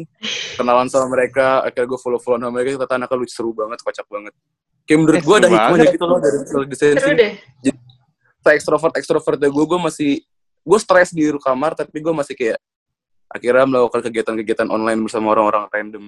[0.60, 1.64] kenalan sama mereka.
[1.64, 2.76] Akhirnya gue follow-follow sama mereka.
[2.84, 4.36] Ternyata anaknya lucu seru banget, kocak banget.
[4.84, 7.16] Kayak menurut Eh, gue ada hikmahnya gitu loh dari social distancing.
[7.16, 7.32] deh.
[8.44, 10.12] Se extrovert extrovertnya gue, gue masih,
[10.68, 12.60] gue stres di kamar, tapi gue masih kayak,
[13.32, 16.04] akhirnya melakukan kegiatan-kegiatan online bersama orang-orang random.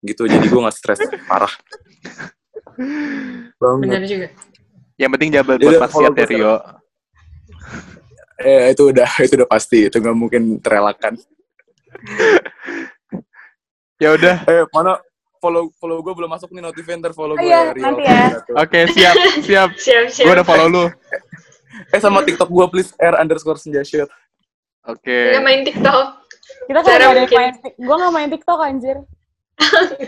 [0.00, 1.52] Gitu, jadi gue gak stres, parah.
[3.60, 3.84] Banget.
[3.84, 4.28] Benar juga.
[4.96, 6.54] Yang penting Yaudah, berbuat maksiat follow ya Rio.
[8.38, 11.16] Eh itu udah itu udah pasti itu nggak mungkin terelakkan.
[13.96, 14.44] Ya udah.
[14.44, 15.00] Eh mana
[15.40, 17.80] follow follow gue belum masuk nih notifnya ntar follow Oh gue iya, ya Rio.
[17.80, 18.24] nanti ya.
[18.62, 19.68] Oke, siap, siap.
[19.72, 20.24] Siap, siap.
[20.28, 20.84] Gue udah follow lu.
[21.88, 24.04] Eh sama TikTok gue please r underscore senjashot.
[24.84, 25.32] Oke.
[25.32, 26.06] Nggak main TikTok.
[26.68, 27.36] kita kan ada mungkin.
[27.36, 28.96] main, gue gak main TikTok anjir.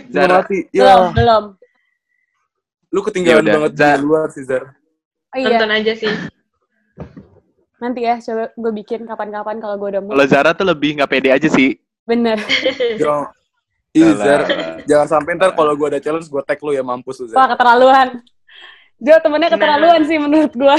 [0.07, 0.39] Zara.
[0.39, 0.57] mati.
[0.69, 1.43] Belum, Ya, belum.
[2.89, 3.97] lu ketinggalan Yaudah, banget Zar.
[3.97, 4.63] di luar sih Zar.
[5.29, 6.13] Oh iya, Nonton aja sih.
[7.79, 10.11] Nanti ya coba gue bikin kapan-kapan kalau gue udah mau.
[10.15, 11.79] Kalau Zara tuh lebih nggak pede aja sih.
[12.03, 12.37] Bener.
[13.01, 13.31] Jangan.
[13.89, 14.85] Ih Zar, Alah.
[14.85, 17.57] jangan sampai ntar kalau gue ada challenge gue tag lu ya mampus lu Wah, Zar.
[17.57, 18.21] keterlaluan.
[19.01, 20.77] Jo, temennya keterlaluan sih menurut gue.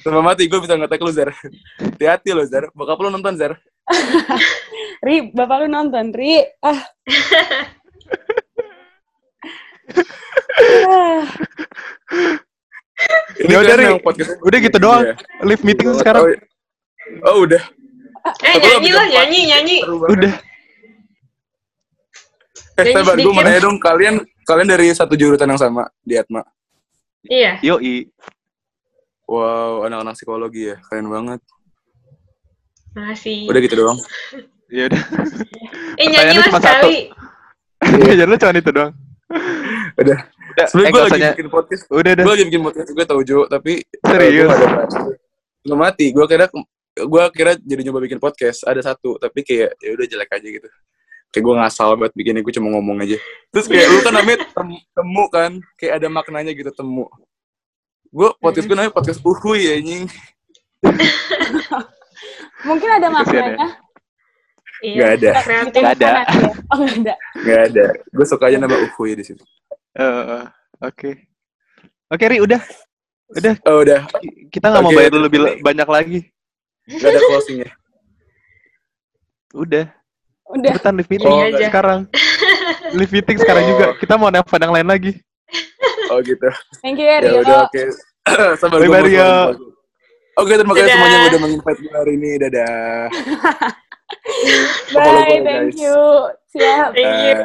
[0.00, 1.36] Sama mati gue bisa nge-tag lu Zar.
[1.76, 2.72] Hati-hati lo Zar.
[2.72, 3.60] Bokap lu nonton Zar.
[5.06, 6.48] Ri, bapak lu nonton, Ri.
[6.64, 6.80] Ah.
[10.88, 11.24] Ah.
[13.38, 13.84] Ini Ya udah, Ri.
[13.86, 15.02] yang podcast- Udah gitu doang.
[15.06, 15.14] Iya.
[15.46, 16.22] Live meeting sekarang.
[16.26, 16.34] tahu.
[17.24, 17.62] Oh udah.
[18.44, 19.76] Eh, Aku nyanyi lah, nyanyi, nyanyi.
[19.86, 20.34] Udah.
[22.78, 26.46] Eh, sabar, gue mau nanya dong, kalian kalian dari satu jurusan yang sama di Atma.
[27.24, 27.58] Iya.
[27.60, 28.06] Yoi.
[29.26, 31.40] Wow, anak-anak psikologi ya, keren banget.
[32.94, 33.44] Makasih.
[33.50, 33.98] Udah gitu doang.
[34.68, 35.02] Ya udah.
[35.96, 36.98] Eh, nyanyi lah sekali.
[38.18, 38.92] Jadi lu cuma itu doang.
[39.94, 40.18] Udah.
[40.58, 41.82] Udah, Sebenernya eh, gue lagi bikin podcast.
[41.86, 42.24] Udah dah.
[42.26, 44.50] Gue lagi bikin podcast gue tau Jo, tapi Serius?
[45.62, 46.06] Gak mati.
[46.10, 46.46] Gue kira
[46.98, 50.66] gue kira jadi nyoba bikin podcast ada satu, tapi kayak ya udah jelek aja gitu.
[51.30, 53.14] Kayak gue ngasal banget bikinnya, gue cuma ngomong aja.
[53.54, 57.06] Terus kayak lu kan namanya tem- temu kan, kayak ada maknanya gitu temu.
[58.10, 60.10] Gue podcast gue namanya podcast uhuy anjing.
[62.66, 63.14] Mungkin ada ya.
[63.14, 63.68] maknanya.
[64.82, 64.98] Iya.
[64.98, 65.30] Gak ada.
[65.70, 66.08] Nggak ada.
[66.10, 66.50] Ya.
[66.70, 67.14] Oh, nggak ada.
[67.46, 67.84] gak ada.
[68.10, 69.44] Gue suka aja nama uhuy di situ.
[69.98, 70.44] Eh,
[70.80, 71.10] Oke.
[72.08, 72.62] Oke, Ri, udah.
[73.28, 74.96] Udah, Oh udah, Ki- kita nggak mau Oke.
[74.96, 76.18] bayar lebih le- banyak lagi.
[76.88, 77.68] gak ada closingnya.
[79.52, 79.84] Udah.
[80.48, 80.70] Udah.
[80.72, 81.66] Cepetan live meeting Ini aja.
[81.68, 82.00] sekarang.
[82.96, 83.68] Live meeting sekarang Oh.
[83.68, 83.86] juga.
[84.00, 85.12] Kita mau nelfon yang lain lagi.
[86.08, 86.48] Oh gitu.
[86.80, 87.44] Thank you ya, Ya Rio.
[87.44, 87.82] udah oke.
[88.64, 89.12] Gua mau Mario.
[89.12, 89.52] suara.
[90.38, 92.30] Oke, terima kasih semuanya yang udah menginvite gue hari ini.
[92.38, 93.04] Dadah.
[94.94, 95.76] Bye, thank guys.
[95.76, 95.98] you.
[96.48, 96.88] Siap.
[96.94, 97.40] Thank you.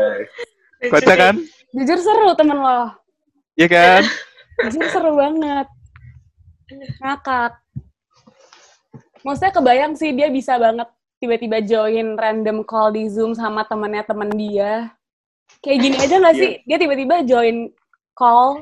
[0.87, 1.35] Kocak kan?
[1.73, 2.93] Jujur seru temen lo.
[3.57, 4.01] Iya kan?
[4.63, 5.67] Jujur seru banget.
[7.01, 7.51] Ngakak.
[9.23, 10.85] Maksudnya kebayang sih dia bisa banget
[11.17, 14.91] tiba-tiba join random call di Zoom sama temennya temen dia.
[15.63, 16.41] Kayak gini aja gak Iya.
[16.43, 16.51] sih?
[16.67, 17.57] Dia tiba-tiba join
[18.13, 18.61] call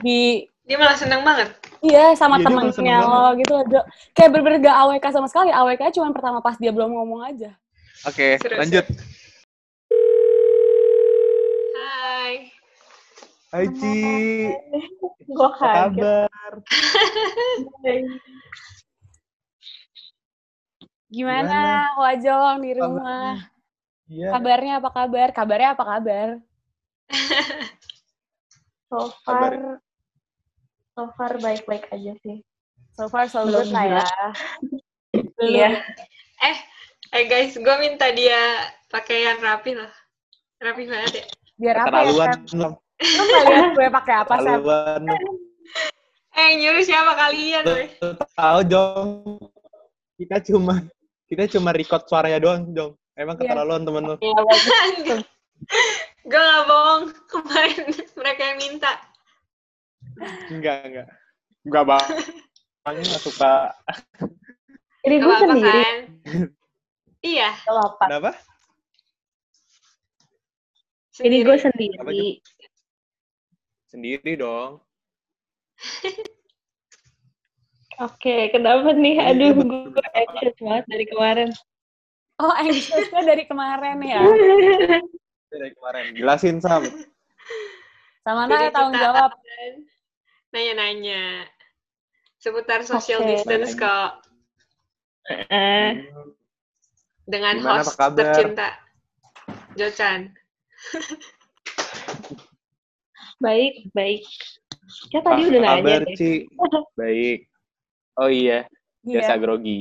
[0.00, 1.54] di Dia malah seneng banget.
[1.78, 3.54] Iya, sama Iya, temennya lo gitu.
[3.70, 5.54] Jo- Kayak bener-bener gak AWK sama sekali.
[5.54, 7.54] AWK cuma pertama pas dia belum ngomong aja.
[8.02, 8.82] Oke, Seru, lanjut.
[11.76, 12.50] Hai.
[13.46, 13.94] Hai Ci,
[15.30, 16.02] Gue kaget.
[16.02, 16.52] kabar?
[21.14, 23.38] Gimana, Wajong di rumah?
[24.10, 24.34] Iya.
[24.34, 25.30] Kabarnya apa kabar?
[25.30, 26.42] Kabarnya apa kabar?
[28.86, 29.82] So far,
[30.94, 32.38] so far baik-baik aja sih.
[32.94, 34.06] So far so good lah ya.
[35.42, 35.82] Iya.
[36.38, 36.56] Eh,
[37.18, 38.38] eh guys, gue minta dia
[38.86, 39.90] pakaian rapi loh.
[40.62, 41.26] Rapi banget ya.
[41.58, 42.14] Biar apa ya,
[42.96, 44.60] Gak lihat gue pakai apa, Sam?
[44.60, 44.76] Lo.
[46.32, 47.64] Eh, nyuruh siapa kalian?
[48.32, 49.10] tahu Jong.
[50.16, 50.80] Kita cuma
[51.26, 52.92] kita cuma record suaranya doang, Jong.
[53.12, 53.48] Emang Iya.
[53.48, 54.16] keterlaluan temen lo.
[54.20, 54.36] Iya,
[56.26, 57.02] gue gak bohong.
[57.32, 58.92] Kemarin mereka yang minta.
[60.48, 61.08] Enggak, enggak.
[61.64, 62.06] Enggak bang.
[62.80, 63.52] Bang nggak suka.
[65.02, 65.72] Ini Gak gue sendiri.
[65.82, 65.96] kan?
[67.20, 68.04] Iya, Gak apa.
[68.06, 68.30] Kenapa?
[71.16, 71.96] Ini gue sendiri.
[71.96, 72.30] sendiri.
[73.86, 74.82] Sendiri dong.
[77.96, 79.16] Oke, kenapa nih?
[79.16, 79.50] Ini Aduh,
[79.88, 81.48] gue anxious banget dari kemarin.
[82.36, 84.20] Oh, anxiousnya dari kemarin ya.
[85.46, 86.12] Dari kemarin.
[86.12, 86.84] Jelasin Sam.
[88.26, 89.32] Sama Naya tanggung jawab.
[90.52, 91.46] Nanya-nanya.
[92.36, 93.40] Seputar social Oke.
[93.40, 94.26] distance kok.
[95.30, 96.12] Eh,
[97.24, 98.68] Dengan Gimana, host tercinta.
[99.78, 100.34] Jochan.
[103.38, 104.24] Baik, baik.
[105.10, 106.16] Ya tadi Apa udah nanya kabar, deh.
[106.16, 106.32] Ci?
[107.00, 107.38] Baik.
[108.16, 108.64] Oh iya,
[109.02, 109.40] biasa Iya.
[109.42, 109.80] grogi.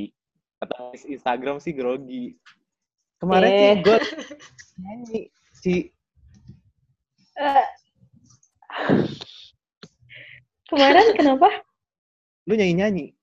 [0.57, 2.35] Kata Instagram sih grogi.
[3.17, 3.55] Kemarin Eh.
[3.55, 3.97] sih gue
[4.81, 5.21] nyanyi,
[5.61, 5.75] Ci.
[7.35, 7.65] Eh,
[10.67, 11.49] kemarin kenapa?
[12.45, 13.13] Lu nyanyi-nyanyi.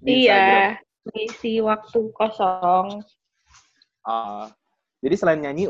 [0.00, 0.78] Iya,
[1.10, 3.02] ngisi waktu kosong.
[4.02, 4.48] Ah,
[5.02, 5.68] jadi selain nyanyi,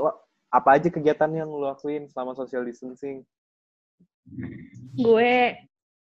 [0.48, 3.24] apa aja kegiatan yang lu lakuin selama social distancing?
[4.98, 5.54] Gue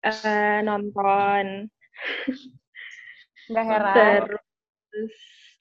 [0.04, 1.68] eh, nonton
[3.50, 3.94] Nggak heran.
[3.96, 5.14] terus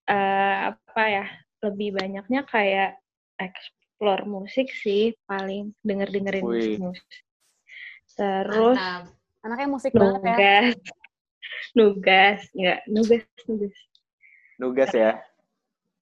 [0.08, 1.26] eh, apa ya
[1.64, 3.00] lebih banyaknya kayak
[3.40, 6.54] explore musik sih paling denger dengerin Wih.
[6.54, 7.10] musik musik
[8.14, 9.04] terus Mantap.
[9.44, 10.32] Anaknya musik banget ya.
[10.32, 10.80] nugas
[11.76, 13.76] nugas nggak nugas nugas
[14.62, 15.12] Nugas ya.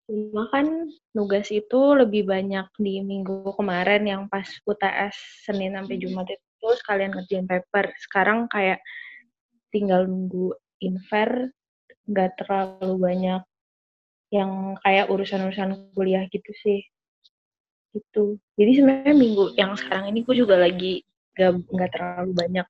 [0.09, 6.25] Cuma kan nugas itu lebih banyak di minggu kemarin yang pas UTS Senin sampai Jumat
[6.33, 7.93] itu sekalian ngerjain paper.
[8.01, 8.81] Sekarang kayak
[9.69, 11.53] tinggal nunggu infer
[12.09, 13.41] nggak terlalu banyak
[14.33, 16.81] yang kayak urusan-urusan kuliah gitu sih.
[17.93, 18.41] Gitu.
[18.57, 21.05] Jadi sebenarnya minggu yang sekarang ini gue juga lagi
[21.37, 22.67] gak nggak terlalu banyak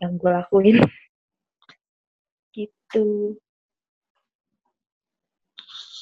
[0.00, 0.76] yang gue lakuin.
[2.56, 3.36] Gitu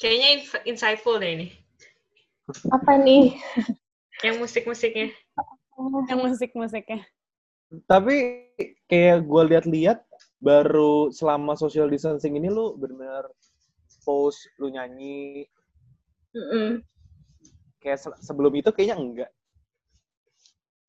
[0.01, 0.29] Kayaknya
[0.65, 1.47] insightful deh ini.
[2.73, 3.37] apa nih
[4.25, 5.13] Yang musik-musiknya.
[6.09, 7.05] Yang musik-musiknya.
[7.85, 8.43] Tapi
[8.89, 10.01] kayak gue lihat-lihat
[10.41, 13.29] baru selama social distancing ini lu benar-benar
[14.03, 15.45] post lu nyanyi
[16.33, 16.81] Mm-mm.
[17.79, 19.31] kayak se- sebelum itu kayaknya enggak.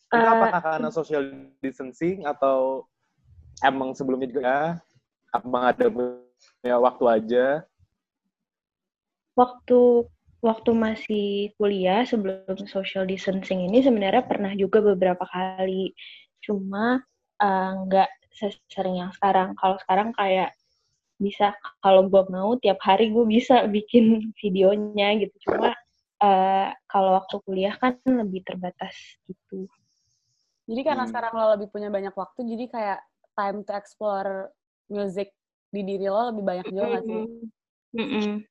[0.08, 1.24] Itu Eh, apakah karena social
[1.60, 2.88] distancing atau
[3.62, 4.60] emang sebelumnya juga ya?
[5.32, 7.46] Abang ada punya waktu aja?
[9.40, 10.06] Waktu
[10.42, 11.26] waktu masih
[11.58, 15.94] kuliah sebelum social distancing ini sebenarnya pernah juga beberapa kali
[16.44, 17.00] cuma
[17.42, 20.50] eh, nggak sesering yang sekarang kalau sekarang kayak
[21.22, 24.04] bisa kalau gue mau tiap hari gue bisa bikin
[24.42, 25.72] videonya gitu cuma
[26.24, 28.94] eh, kalau waktu kuliah kan lebih terbatas
[29.30, 29.68] gitu
[30.68, 31.10] Jadi karena Hmm.
[31.10, 32.98] sekarang lo lebih punya banyak waktu, jadi kayak
[33.38, 34.32] time to explore
[34.90, 35.28] music
[35.74, 37.22] di diri lo lebih banyak juga nggak sih?
[37.96, 38.44] Mm-mm.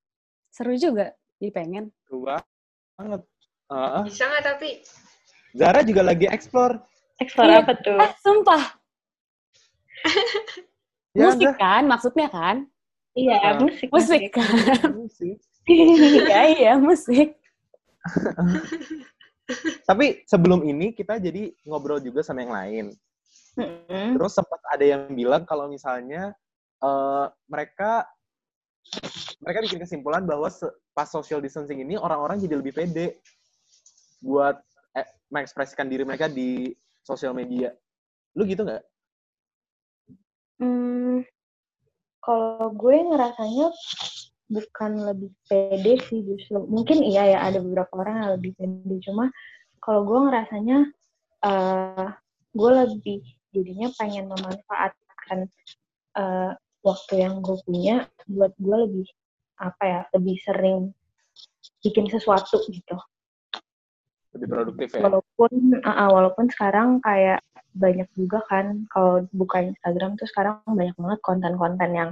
[0.51, 1.83] Seru juga, jadi pengen.
[2.03, 3.23] Seru banget.
[3.71, 4.01] Heeh.
[4.03, 4.69] Bisa nggak tapi?
[5.55, 6.75] Zara juga lagi explore.
[7.17, 7.59] Explore Iya.
[7.63, 8.63] apa tuh Eh, sumpah,
[11.15, 12.65] Ya, musik kan maksudnya kan?
[13.13, 13.59] iya Ah.
[13.59, 14.47] musik Musik kan?
[14.99, 15.37] Musik.
[15.67, 17.35] Iya, iya, musik.
[19.87, 22.85] Tapi sebelum ini kita jadi ngobrol juga sama yang lain.
[23.59, 24.15] Mm-mm.
[24.15, 26.31] Terus sempat ada yang bilang kalau misalnya
[26.79, 28.07] eh, mereka
[29.41, 30.51] mereka bikin kesimpulan bahwa
[30.91, 33.23] pas social distancing ini orang-orang jadi lebih pede
[34.21, 34.59] buat
[34.93, 36.69] eh, mengekspresikan diri mereka di
[37.01, 37.73] sosial media.
[38.37, 38.83] Lu gitu nggak?
[40.61, 41.25] Hmm,
[42.21, 43.73] kalau gue ngerasanya
[44.51, 46.61] bukan lebih pede sih justru.
[46.67, 48.95] Mungkin iya ya ada beberapa orang yang lebih pede.
[49.07, 49.31] Cuma
[49.81, 50.77] kalau gue ngerasanya
[51.41, 52.09] eh
[52.53, 53.19] gue lebih
[53.51, 55.49] jadinya pengen memanfaatkan
[56.19, 59.07] uh, waktu yang gue punya buat gue lebih
[59.61, 60.79] apa ya lebih sering
[61.85, 62.97] bikin sesuatu gitu.
[64.37, 65.01] Lebih produktif ya?
[65.05, 65.53] Walaupun
[65.85, 67.41] uh, walaupun sekarang kayak
[67.71, 72.11] banyak juga kan kalau buka Instagram tuh sekarang banyak banget konten-konten yang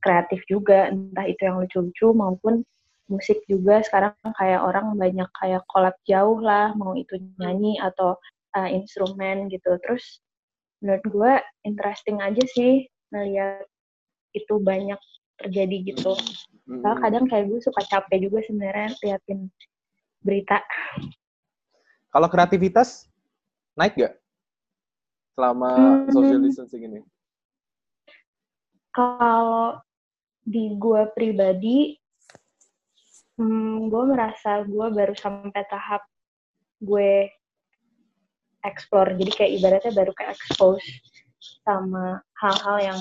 [0.00, 2.64] kreatif juga entah itu yang lucu-lucu maupun
[3.08, 3.80] musik juga.
[3.84, 8.16] Sekarang kayak orang banyak kayak collab jauh lah mau itu nyanyi atau
[8.56, 9.76] uh, instrumen gitu.
[9.80, 10.20] Terus
[10.84, 11.32] menurut gue
[11.64, 13.64] interesting aja sih melihat
[14.34, 14.98] itu banyak
[15.40, 16.14] terjadi gitu
[16.64, 16.80] Hmm.
[16.80, 19.52] Soalnya kadang kayak gue suka capek juga sebenarnya liatin
[20.24, 20.64] berita
[22.08, 23.04] Kalau kreativitas
[23.76, 24.16] naik gak
[25.36, 26.12] selama Hmm.
[26.14, 27.00] social distancing ini?
[28.94, 29.82] kalau
[30.46, 31.98] di gue pribadi,
[33.36, 36.06] hmm, gue merasa gue baru sampai tahap
[36.78, 37.26] gue
[38.62, 39.18] explore.
[39.18, 40.86] Jadi kayak ibaratnya baru kayak expose
[41.66, 43.00] sama hal-hal yang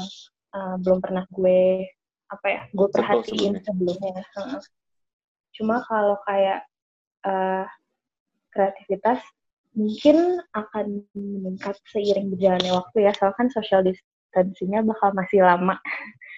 [0.54, 1.90] uh, belum pernah gue
[2.30, 4.26] apa ya gue perhatiin sebelumnya.
[5.54, 6.66] Cuma kalau kayak
[7.26, 7.66] uh,
[8.50, 9.22] kreativitas
[9.74, 13.12] mungkin akan meningkat seiring berjalannya waktu ya.
[13.18, 15.78] Soalnya kan social distancing-nya bakal masih lama.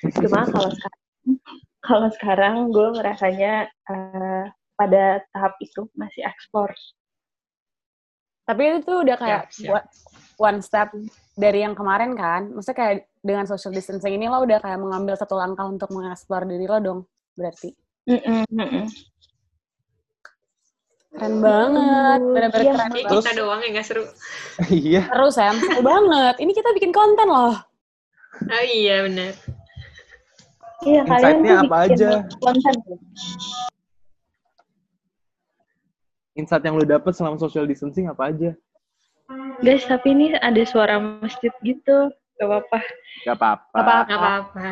[0.19, 1.03] Cuma kalau sekarang,
[1.83, 6.71] kalau sekarang gue merasanya uh, pada tahap itu masih ekspor.
[8.45, 9.87] Tapi itu tuh udah kayak wa-
[10.37, 10.93] one step
[11.33, 12.53] dari yang kemarin kan.
[12.53, 16.65] Maksudnya kayak dengan social distancing ini lo udah kayak mengambil satu langkah untuk mengeksplor diri
[16.65, 16.99] lo dong,
[17.33, 17.73] berarti.
[18.05, 18.85] Mm-mm, mm-mm.
[21.09, 22.91] Keren banget, bener-bener Iya, keren.
[22.93, 24.03] Terus- kita doang yang gak seru.
[24.83, 25.01] Iya.
[25.07, 25.55] Seru, Sam.
[25.57, 26.35] Seru banget.
[26.37, 27.55] Ini kita bikin konten loh.
[28.35, 29.31] Oh iya benar.
[30.83, 32.09] Iya, kalian Insight-nya tuh apa bikin aja?
[32.37, 32.75] konten.
[36.35, 38.51] Insight yang lu dapet selama social distancing apa aja?
[39.63, 42.11] Guys, tapi ini ada suara masjid gitu.
[42.35, 42.79] Gak apa-apa.
[43.23, 43.79] Gak apa-apa.
[43.79, 44.67] Gak apa-apa.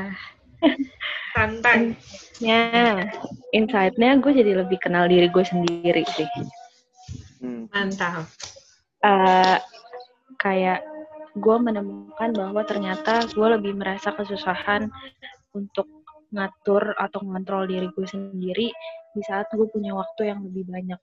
[1.34, 1.95] Santai.
[2.43, 3.08] Ya,
[3.56, 6.28] insight-nya gue jadi lebih kenal diri gue sendiri sih.
[7.39, 7.71] Hmm.
[7.71, 8.28] Mantap.
[9.04, 9.58] Eh,
[10.39, 10.84] kayak
[11.39, 14.91] gue menemukan bahwa ternyata gue lebih merasa kesusahan
[15.56, 15.88] untuk
[16.34, 18.67] ngatur atau ngontrol diri gue sendiri
[19.13, 20.99] di saat gue punya waktu yang lebih banyak.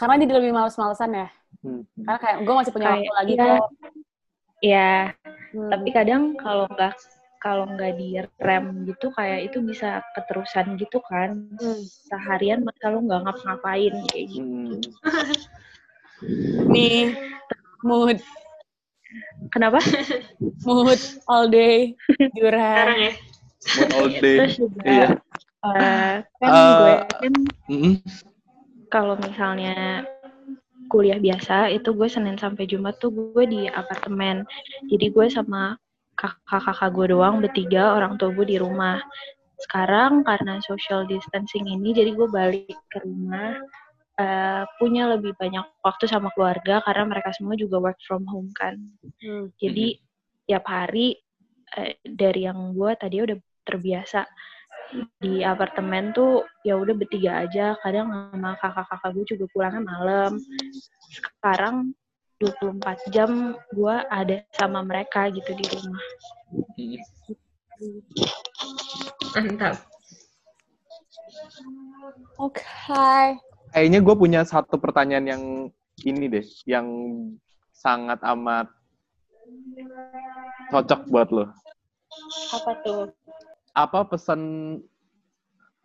[0.00, 1.28] Karena jadi lebih males-malesan ya.
[1.60, 1.84] Hmm.
[2.00, 3.68] Karena kayak gue masih punya waktu Kayak, lagi ya, kok.
[4.60, 4.92] Ya,
[5.50, 5.66] Hmm.
[5.68, 6.94] tapi kadang kalau nggak
[7.36, 8.08] kalau nggak di
[8.38, 11.82] rem gitu kayak itu bisa keterusan gitu kan Hmm.
[12.06, 14.78] seharian masa lu nggak ngapa-ngapain kayak gitu Hmm.
[16.70, 17.16] Nih,
[17.82, 18.20] mood,
[19.50, 19.80] kenapa
[20.68, 22.86] mood all day, Sekarang Duran.
[22.94, 23.12] ya.
[23.74, 24.36] Mood all day.
[24.84, 25.08] Iya.
[25.60, 27.32] eh, kan Eh, gue kan.
[28.90, 30.04] Kalau misalnya
[30.90, 34.42] kuliah biasa itu gue Senin sampai Jumat tuh gue di apartemen.
[34.90, 35.78] Jadi gue sama
[36.18, 38.98] kakak-kakak gue doang bertiga orang tua gue di rumah.
[39.62, 43.56] Sekarang karena social distancing ini jadi gue balik ke rumah
[44.18, 48.76] eh, punya lebih banyak waktu sama keluarga karena mereka semua juga work from home kan.
[49.22, 49.52] Hmm.
[49.62, 50.00] jadi
[50.50, 51.14] tiap hari
[51.78, 54.26] eh, dari yang gue tadi udah terbiasa
[55.22, 60.32] di apartemen tuh ya udah bertiga aja kadang sama kakak-kakak gue juga pulangnya malam
[61.38, 61.94] sekarang
[62.40, 66.04] 24 jam gue ada sama mereka gitu di rumah
[69.30, 69.78] Mantap.
[72.36, 72.64] Oke.
[73.70, 75.42] Kayaknya gue punya satu pertanyaan yang
[76.02, 76.86] ini deh, yang
[77.70, 78.68] sangat amat
[80.68, 81.46] cocok buat lo.
[82.50, 83.06] apa tuh
[83.74, 84.40] Apa pesan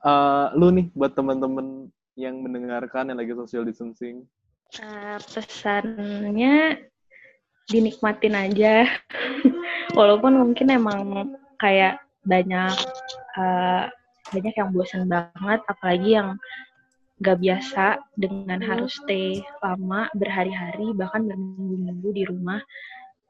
[0.02, 4.26] eh, lu nih buat teman-teman yang mendengarkan yang lagi social distancing?
[4.82, 6.86] Eh, pesannya
[7.66, 8.86] dinikmatin aja
[9.98, 11.02] walaupun mungkin emang
[11.58, 12.74] kayak banyak
[13.38, 13.84] eh,
[14.34, 16.38] banyak yang bosan banget apalagi yang
[17.24, 22.60] gak biasa dengan harus stay lama berhari-hari bahkan berminggu-minggu di rumah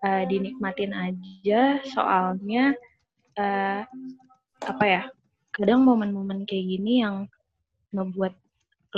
[0.05, 2.77] Eh, dinikmatin aja soalnya
[3.33, 3.81] eh,
[4.65, 5.01] apa ya
[5.55, 7.29] kadang momen-momen kayak gini yang
[7.95, 8.33] ngebuat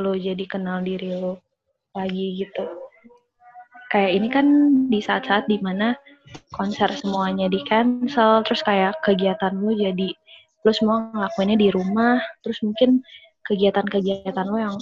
[0.02, 1.44] lo jadi kenal diri lo
[1.94, 2.66] lagi gitu.
[3.94, 4.48] Kayak ini kan
[4.90, 5.94] di saat-saat di mana
[6.54, 10.12] konser semuanya di cancel terus kayak kegiatan lu jadi
[10.66, 13.00] lu semua ngelakuinnya di rumah terus mungkin
[13.48, 14.76] kegiatan-kegiatan lo yang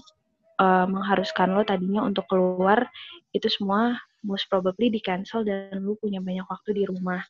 [0.58, 2.88] eh, mengharuskan lo tadinya untuk keluar
[3.36, 3.94] itu semua
[4.26, 7.22] most probably di cancel dan lu punya banyak waktu di rumah.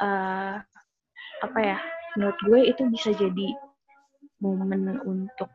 [0.00, 0.56] Eh,
[1.40, 1.80] apa ya
[2.16, 3.48] menurut gue itu bisa jadi
[4.40, 5.50] momen untuk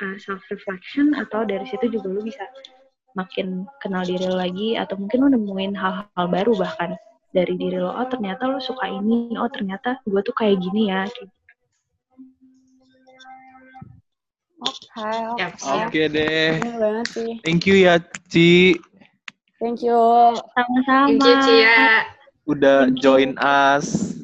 [0.00, 2.44] uh, self reflection atau dari situ juga lu bisa
[3.14, 6.98] makin kenal diri lo lagi atau mungkin lu nemuin hal-hal baru bahkan
[7.34, 11.06] dari diri lo oh ternyata lo suka ini oh ternyata gue tuh kayak gini ya
[11.10, 11.34] gitu.
[14.64, 15.92] Oke, siap.
[15.92, 16.56] Oke deh.
[16.56, 17.30] Bener banget sih.
[17.44, 18.00] Thank you ya,
[18.32, 18.80] Ci.
[19.60, 20.00] Thank you.
[20.56, 22.08] sama-sama Thank you, Cia.
[22.48, 24.23] Udah join us.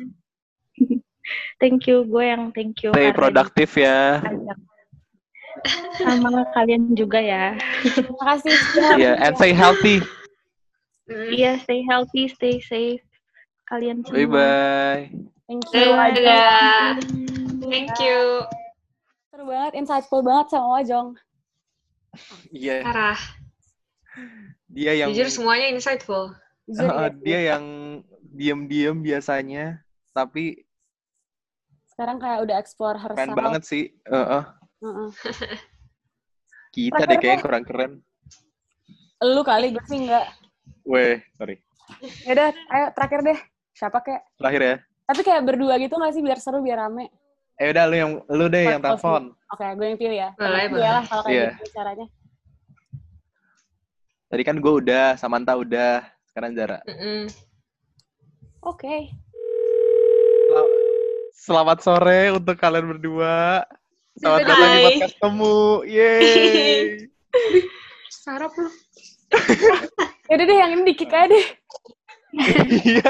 [1.61, 4.25] Thank you gue yang thank you Stay produktif ya.
[6.01, 7.53] sama kalian juga ya
[8.17, 8.57] Makasih.
[8.97, 10.01] Iya, and stay healthy.
[11.11, 13.05] Iya stay healthy stay safe
[13.71, 15.03] kalian semua Bye-bye.
[15.51, 15.91] Thank you.
[15.91, 16.95] Dadah.
[17.67, 18.47] Thank you.
[19.35, 21.09] Seru banget, insightful banget sama Wajong.
[22.55, 23.19] Iya, Parah.
[24.71, 26.31] dia yang Jujur semuanya insightful.
[26.71, 27.11] Jujur ya.
[27.27, 27.65] dia yang
[28.31, 29.83] diem-diem biasanya,
[30.15, 30.63] tapi
[32.01, 33.36] Sekarang kayak udah explore keren herself.
[33.36, 33.84] banget sih.
[34.09, 34.42] Heeh.
[34.80, 35.09] Heeh.
[36.72, 37.92] Kita deh kayaknya kurang keren.
[39.20, 40.32] Lu kali, gue sih enggak.
[40.88, 41.61] Weh, sorry.
[42.24, 43.38] Yaudah, ayo terakhir deh.
[43.76, 44.24] Siapa kayak?
[44.40, 44.74] Terakhir ya.
[44.80, 47.12] Tapi kayak berdua gitu gak sih biar seru, biar rame.
[47.61, 49.22] Eh udah lu yang lu deh yang First telepon.
[49.53, 50.30] Oke, gue yang pilih ya.
[50.40, 50.88] Boleh, Iya boleh.
[50.88, 51.51] lah kalau kayak Iya.
[51.53, 52.07] gitu caranya.
[54.32, 56.01] Tadi kan gue udah, Samantha udah,
[56.32, 56.80] sekarang Zara.
[56.88, 57.28] Mm-mm.
[58.64, 59.12] Oke.
[59.12, 59.28] Sel-
[61.41, 63.64] Selamat sore untuk kalian berdua.
[64.12, 65.80] Selamat datang di podcast temu.
[65.88, 67.09] Yeay.
[68.28, 68.68] Sarap lu.
[70.28, 71.47] Yaudah deh, yang ini di-kick aja deh.
[72.84, 73.09] Iya.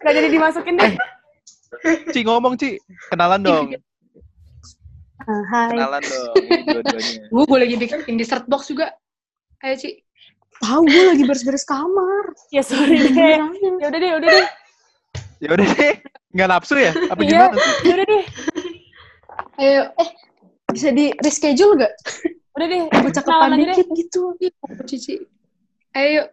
[0.00, 0.96] Gak jadi dimasukin deh.
[2.08, 2.80] Ci ngomong Ci,
[3.12, 3.76] kenalan dong.
[5.28, 5.76] Ah, hai.
[5.76, 6.32] Kenalan dong
[6.72, 7.20] dua-duanya.
[7.28, 8.96] Gue boleh jadi bikin dessert box juga.
[9.60, 10.00] Ayo, Ci.
[10.56, 12.32] Tahu gue lagi beres-beres kamar.
[12.48, 13.12] Ya sorry deh.
[13.76, 14.48] Ya udah deh, udah deh.
[15.44, 15.94] Ya udah deh,
[16.32, 16.92] nggak nafsu ya?
[17.06, 17.28] Apa Iya.
[17.28, 17.72] gimana sih?
[17.82, 18.24] Ya udah deh.
[19.54, 20.08] Ayo, eh,
[20.68, 21.92] bisa di reschedule gak?
[22.52, 22.80] Udah deh.
[22.90, 23.66] Bocah Kenalan kepan aja deh.
[23.70, 24.22] dikit gitu.
[24.84, 25.14] Cici.
[25.92, 26.26] Ayo, yuk.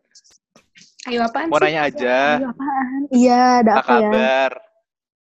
[1.05, 1.63] Ayo apaan Mau sih?
[1.65, 2.15] nanya aja,
[3.09, 3.99] Iya, ada apa apa ya?
[4.03, 4.51] kabar?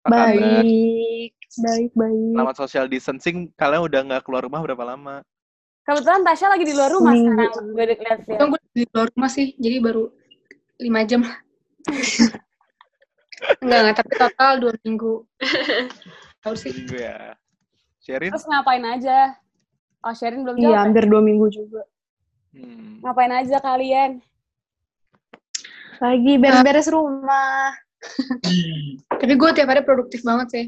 [0.04, 0.34] Apa kabar?
[0.34, 2.34] Baik, baik, baik.
[2.34, 5.22] Selama social distancing, kalian udah nggak keluar rumah berapa lama?
[5.84, 7.34] Kebetulan Tasya lagi di luar rumah Seminggu.
[7.36, 7.66] sekarang.
[7.68, 10.04] Gue udah liat gue di luar rumah sih, jadi baru
[10.80, 11.22] lima jam.
[13.62, 15.14] enggak, enggak, tapi total dua minggu.
[16.44, 16.72] Tahu sih.
[16.76, 17.36] Minggu ya.
[18.04, 18.32] Sherin?
[18.36, 19.36] Terus ngapain aja?
[20.04, 20.76] Oh, Sherin belum Iya, jawab.
[20.76, 20.82] ya?
[20.84, 21.84] hampir dua minggu juga.
[22.52, 23.00] Hmm.
[23.00, 24.12] Ngapain aja kalian?
[26.04, 27.72] Lagi beres-beres rumah.
[29.24, 30.66] Tapi gue tiap hari produktif banget sih.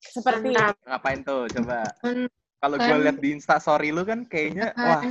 [0.00, 0.80] Seperti Mantap.
[0.88, 1.44] Ngapain tuh?
[1.52, 1.84] Coba.
[2.60, 5.04] Kalau gue lihat di Insta Story lu kan kayaknya, wah,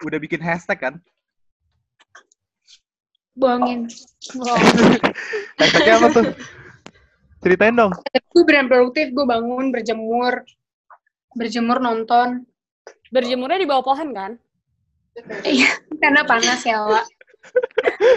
[0.00, 0.94] udah bikin hashtag kan?
[3.34, 3.86] Buangin.
[5.58, 6.26] Hashtagnya apa tuh?
[7.40, 7.92] Ceritain dong.
[8.30, 10.44] Gue beneran produktif, gue bangun, berjemur.
[11.34, 12.44] Berjemur, nonton.
[13.10, 14.32] berjemurnya di bawah pohon kan?
[15.42, 15.66] Iya,
[15.98, 17.06] karena panas ya, Wak.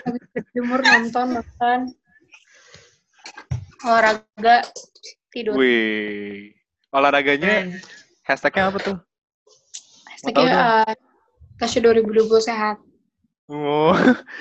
[0.05, 1.79] Habis berjemur, nonton, makan.
[3.83, 4.63] Olahraga,
[5.33, 5.57] tidur.
[5.57, 6.53] Wih.
[6.93, 7.73] Olahraganya
[8.21, 8.97] hashtagnya apa tuh?
[10.13, 10.53] Hashtagnya
[10.85, 10.93] uh,
[11.57, 12.77] Tasya 2020 sehat.
[13.51, 13.91] Oh.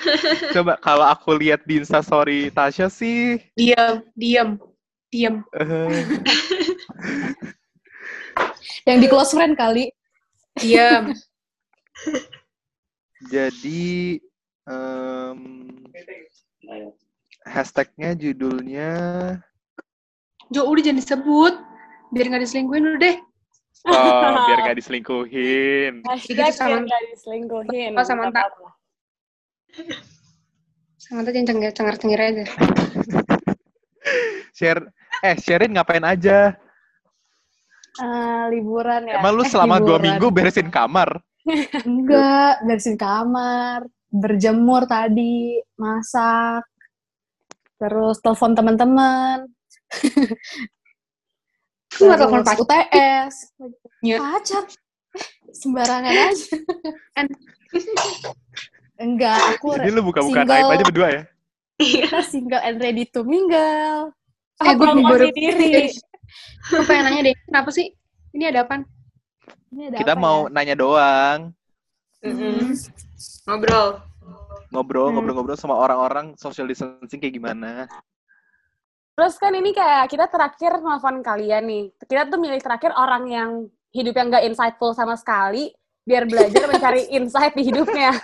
[0.55, 4.63] Coba kalau aku lihat di Insta Story Tasya sih, Diam, diam,
[5.11, 5.43] diam.
[8.87, 9.91] Yang di close friend kali.
[10.59, 11.11] Diam.
[13.33, 14.19] jadi
[14.67, 15.39] em,
[17.47, 18.91] hashtagnya judulnya
[20.51, 21.55] Jo, udah jangan disebut.
[22.13, 23.17] Biar nggak diselingkuhin udah deh.
[23.89, 26.05] oh biar nggak diselingkuhin.
[26.05, 27.97] Hashtag sama- biar gak diselingkuhin.
[27.97, 28.05] Oh.
[28.05, 28.69] Nggak apa-apa.
[31.01, 32.45] Sama tuh jangan cengar-cengir aja.
[34.57, 34.83] Share
[35.23, 36.57] eh Sherin ngapain aja?
[38.01, 39.21] Eh, liburan ya.
[39.21, 41.21] Emang lu eh, selama dua minggu beresin kamar?
[41.89, 46.65] Enggak, beresin kamar, berjemur tadi, masak,
[47.77, 49.45] terus telepon teman-teman.
[51.93, 52.57] Aku nggak telepon pacar.
[52.65, 53.53] UTS.
[54.17, 54.65] Pacar.
[54.65, 54.73] Eh,
[55.53, 56.57] Sembarangan aja.
[58.97, 60.57] Enggak, aku Jadi lu buka-buka single.
[60.59, 61.23] aib aja berdua ya?
[61.75, 64.13] kita single and ready to mingle.
[64.57, 65.91] Ah, Eh, gue baru diri.
[66.71, 67.93] Gue pengen nanya deh, kenapa sih?
[68.33, 68.81] Ini ada apa?
[69.69, 70.51] Ini ada Kita apa mau ya?
[70.51, 71.39] nanya doang,
[72.21, 72.73] Mm-mm.
[73.45, 74.01] Ngobrol.
[74.71, 75.15] ngobrol, Hmm.
[75.19, 77.85] ngobrol-ngobrol sama orang-orang social distancing kayak gimana.
[79.13, 81.85] Terus kan ini kayak kita terakhir nelfon kalian nih.
[82.01, 83.51] Kita tuh milih terakhir orang yang
[83.91, 85.69] hidup yang gak insightful sama sekali
[86.03, 88.13] biar belajar mencari insight di hidupnya.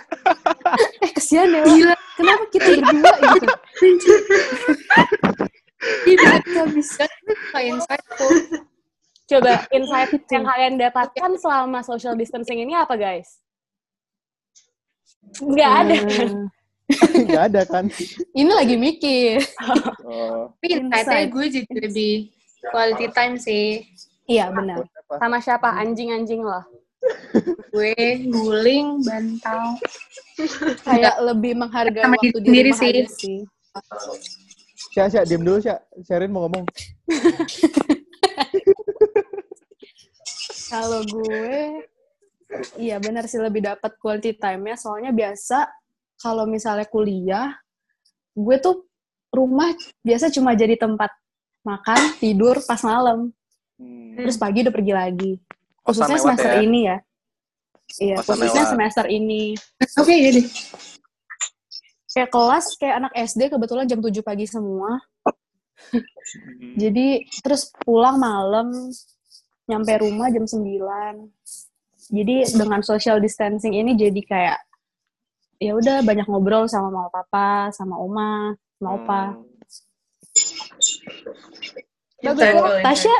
[1.01, 1.99] Eh, kesian ya, Wak.
[2.13, 3.47] Kenapa kita berdua gitu?
[5.79, 6.43] Iya,
[6.75, 8.29] bisa bisa insightful.
[9.31, 13.39] Coba insight yang kalian dapatkan selama social distancing ini apa guys?
[15.39, 16.29] Nggak ada kan?
[17.15, 17.85] Nggak ada kan?
[18.35, 19.39] Ini lagi mikir.
[20.03, 20.51] Oh.
[20.59, 21.31] Tapi insight-nya Insight.
[21.31, 22.13] gue jadi lebih
[22.75, 23.87] quality time sih.
[24.27, 24.83] Iya benar.
[25.15, 25.79] Sama siapa?
[25.79, 26.67] Anjing-anjing loh.
[27.69, 27.95] Gue
[28.27, 29.77] guling, bantal.
[30.87, 33.15] Kayak lebih menghargai Sama waktu diri di sendiri sih.
[33.17, 33.39] sih.
[34.89, 35.77] Sya, Sya, diem dulu, Sya.
[36.01, 36.65] Sherin mau ngomong.
[40.69, 41.81] Kalau gue,
[42.77, 44.77] iya benar sih lebih dapat quality time-nya.
[44.77, 45.69] Soalnya biasa
[46.21, 47.53] kalau misalnya kuliah,
[48.33, 48.85] gue tuh
[49.29, 51.09] rumah biasa cuma jadi tempat
[51.65, 53.29] makan, tidur pas malam.
[53.79, 54.17] Hmm.
[54.17, 55.33] Terus pagi udah pergi lagi.
[55.89, 56.61] Khususnya lewat semester ya?
[56.61, 56.97] ini ya.
[57.97, 58.71] Iya, khususnya lewat.
[58.77, 59.43] semester ini.
[60.01, 60.47] Oke, iya deh.
[62.09, 65.01] Kayak kelas, kayak anak SD kebetulan jam 7 pagi semua.
[65.89, 66.73] Hmm.
[66.77, 68.69] Jadi terus pulang malam,
[69.65, 70.61] nyampe rumah jam 9.
[72.09, 74.59] Jadi dengan social distancing ini jadi kayak
[75.61, 79.21] ya udah banyak ngobrol sama mama papa, sama oma, sama opa.
[79.33, 79.49] Hmm.
[82.19, 82.81] Bagus ya.
[82.83, 83.15] Tasya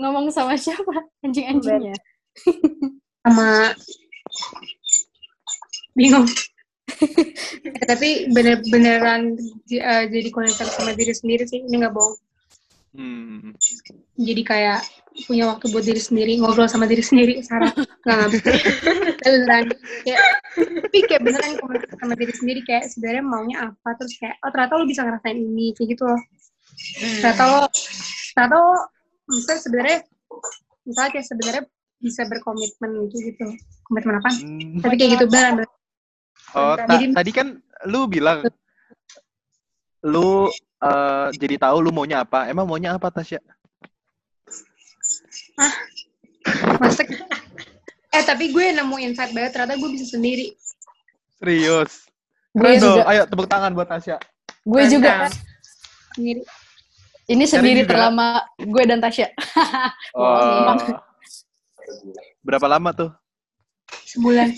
[0.00, 1.06] ngomong sama siapa?
[1.22, 1.94] Anjing-anjingnya.
[3.24, 3.74] Sama...
[5.94, 6.26] Bingung.
[7.90, 9.34] Tapi bener-beneran
[9.66, 11.62] j- eh, jadi konektor sama diri sendiri sih.
[11.66, 12.16] Ini nggak bohong.
[12.90, 13.54] Hmm.
[14.18, 14.82] Jadi kayak
[15.26, 17.70] punya waktu buat diri sendiri, ngobrol sama diri sendiri, Sarah.
[17.74, 18.18] Nggak.
[18.34, 18.38] Tapi
[19.22, 19.64] beneran.
[20.06, 20.22] Kayak,
[20.58, 22.60] tapi kayak beneran komunikasi sama diri sendiri.
[22.66, 23.88] Kayak sebenarnya maunya apa.
[23.98, 25.66] Terus kayak, oh ternyata lo bisa ngerasain ini.
[25.74, 26.20] Kayak gitu loh.
[27.20, 27.62] ternyata lo
[28.32, 28.72] ternyata lo
[29.28, 29.98] misalnya sebenarnya
[30.88, 31.62] misalnya kayak sebenarnya
[32.00, 33.44] bisa berkomitmen gitu gitu
[33.84, 34.80] komitmen apa Hmm.
[34.80, 35.68] tapi kayak gitu beneran.
[36.50, 37.46] Oh, ta- Jadi- tadi kan
[37.84, 38.40] lu bilang
[40.02, 40.48] lu
[40.80, 42.48] eh, jadi tahu lu maunya apa.
[42.48, 43.36] Emang maunya apa, Tasya?
[46.74, 47.28] Maksudnya-
[48.10, 50.56] eh tapi gue nemu insight banget ternyata gue bisa sendiri
[51.36, 52.08] Serius.
[52.50, 52.96] Gue Keren dong.
[52.96, 54.16] juga, Ayo tepuk tangan buat Tasya.
[54.62, 55.12] gue juga.
[55.24, 55.32] Mantap.
[56.10, 56.40] sendiri
[57.26, 57.90] Ini sendiri juga.
[57.94, 58.26] terlama
[58.56, 59.28] gue dan Tasya.
[60.12, 60.74] Oh.
[62.40, 63.10] Berapa lama tuh?
[63.90, 64.54] sebulan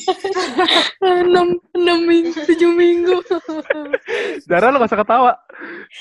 [1.24, 3.16] enam enam minggu tujuh minggu
[4.51, 5.33] Dara lu gak usah ketawa.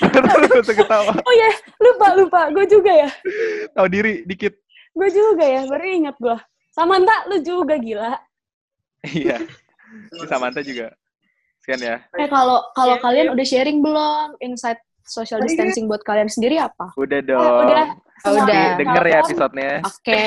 [0.04, 1.12] Dara lu gak usah ketawa.
[1.28, 1.48] oh ya
[1.80, 3.10] lupa lupa gue juga ya
[3.72, 4.52] Tahu diri dikit.
[4.92, 6.36] gue juga ya baru ingat gue
[6.70, 8.20] Samantha lu juga gila
[9.02, 9.40] Iya.
[10.12, 10.92] Si Samantha juga.
[11.64, 11.96] Sekian ya.
[12.12, 17.20] eh kalau kalau kalian udah sharing belum insight social distancing buat kalian sendiri apa Udah
[17.24, 17.40] dong.
[17.40, 19.72] Oh, udah Nanti udah Denger ya episodenya.
[19.82, 20.20] oke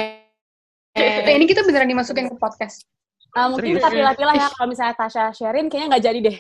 [0.96, 2.88] eh, ini kita beneran dimasukin ke podcast.
[3.36, 3.84] Ah, mungkin Serius?
[3.84, 6.38] kita pilih-pilih ya kalau misalnya Tasya sharing kayaknya nggak jadi deh.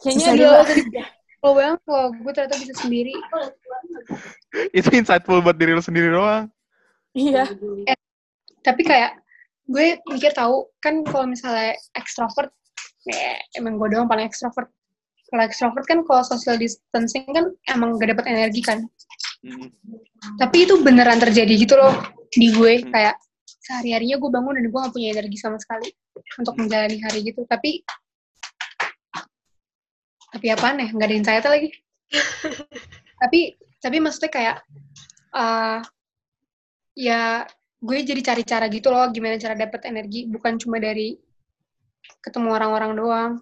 [0.00, 0.58] Kayaknya dua
[1.40, 3.14] lo banget lo gue ternyata bisa sendiri.
[4.70, 6.46] Itu insightful buat diri lu sendiri doang.
[7.16, 7.48] iya.
[8.62, 9.18] Tapi kayak
[9.66, 12.54] gue mikir tahu kan kalau misalnya ekstrovert
[13.06, 14.68] ya emang gue doang paling ekstrovert
[15.30, 18.84] kalau ekstrovert kan kalau social distancing kan emang gak dapat energi kan.
[19.40, 19.72] Hmm.
[20.36, 21.96] tapi itu beneran terjadi gitu loh
[22.30, 22.90] di gue Hmm.
[22.90, 23.16] kayak
[23.60, 25.90] sehari harinya gue bangun dan gue gak punya energi sama sekali
[26.38, 27.82] untuk menjalani hari gitu tapi
[30.30, 31.68] tapi apaan ya nggak ada insight lagi
[33.22, 33.40] tapi
[33.82, 34.56] tapi maksudnya kayak
[35.32, 35.78] eh
[36.96, 37.42] ya
[37.80, 41.18] gue jadi cari cara gitu loh gimana cara dapat energi bukan cuma dari
[42.22, 43.32] ketemu orang-orang doang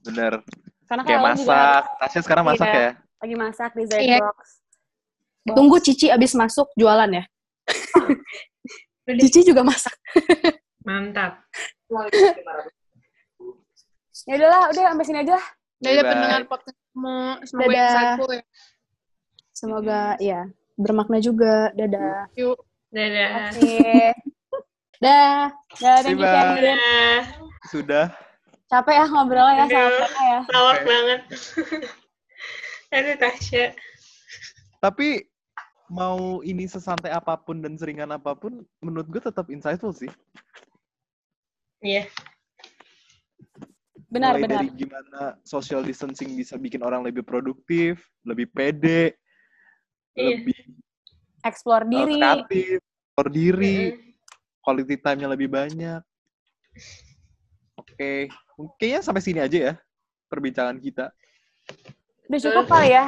[0.00, 0.40] Bener.
[0.88, 1.82] karena Kayak masak.
[2.00, 2.80] Tasya sekarang masak Iya.
[2.80, 2.90] ya?
[3.20, 3.84] lagi masak di.
[3.84, 4.38] Zbox
[5.56, 7.24] tunggu Cici abis masuk jualan ya
[9.20, 9.94] Cici juga masak
[10.80, 11.44] Mantap.
[14.28, 15.36] ya udahlah udah sampai sini aja
[15.80, 16.10] Dadah Bye.
[16.12, 17.88] pendengar podcast semua semoga Dadah.
[17.88, 18.42] insightful ya
[19.50, 20.40] semoga ya
[20.80, 22.58] bermakna juga dadah yuk
[22.90, 23.54] Dadah.
[23.54, 24.10] Oke.
[24.98, 25.46] Dah.
[25.78, 26.34] Dah, thank you, Bye.
[26.34, 26.58] Shannon.
[26.58, 27.18] Dadah.
[27.70, 28.06] Sudah.
[28.66, 30.40] Capek ya ngobrolnya ya sama mereka ya.
[30.42, 30.82] Oke.
[30.82, 31.20] banget.
[32.98, 33.66] Aduh, Tasya.
[34.82, 35.22] Tapi
[35.90, 40.08] mau ini sesantai apa pun dan seringan apa pun, menurut gue tetap insightful sih.
[41.82, 42.06] Iya.
[44.06, 44.54] Benar, Mulai benar.
[44.62, 49.18] dari gimana social distancing bisa bikin orang lebih produktif, lebih pede,
[50.14, 50.42] Iya.
[50.42, 50.58] lebih
[51.40, 52.18] Explore uh, diri.
[52.20, 54.12] kreatif, explore diri, Mm-mm.
[54.60, 56.02] quality time-nya lebih banyak.
[57.78, 58.28] Oke,
[58.76, 59.74] kayaknya sampai sini aja ya
[60.28, 61.10] perbincangan kita.
[62.28, 63.06] Udah cukup kali ya.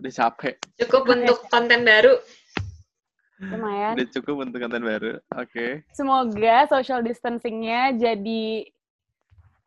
[0.00, 2.16] Udah capek, Cukup untuk konten baru.
[3.40, 3.96] Lumayan.
[3.96, 5.16] udah cukup untuk konten baru.
[5.32, 5.84] Oke.
[5.92, 8.68] Semoga social distancing-nya jadi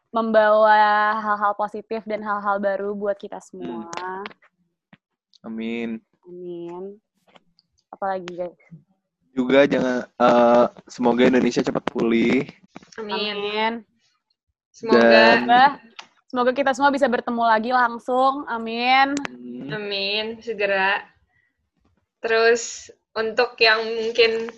[0.09, 0.77] membawa
[1.17, 3.89] hal-hal positif dan hal-hal baru buat kita semua.
[5.41, 5.97] Amin.
[6.25, 7.01] Amin.
[7.89, 8.57] Apalagi guys.
[9.33, 12.45] Juga jangan eh, semoga Indonesia cepat pulih.
[12.97, 13.33] Amin.
[13.33, 13.73] Amin.
[14.69, 15.77] Semoga Dan-
[16.33, 18.41] Semoga, kita semua bisa bertemu lagi langsung.
[18.49, 19.13] Amin.
[19.69, 21.05] Amin, segera.
[22.25, 24.49] Terus untuk yang mungkin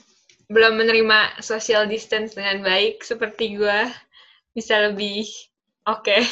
[0.47, 3.91] belum menerima social distance dengan baik seperti gua
[4.55, 5.27] bisa lebih
[5.83, 6.15] oke.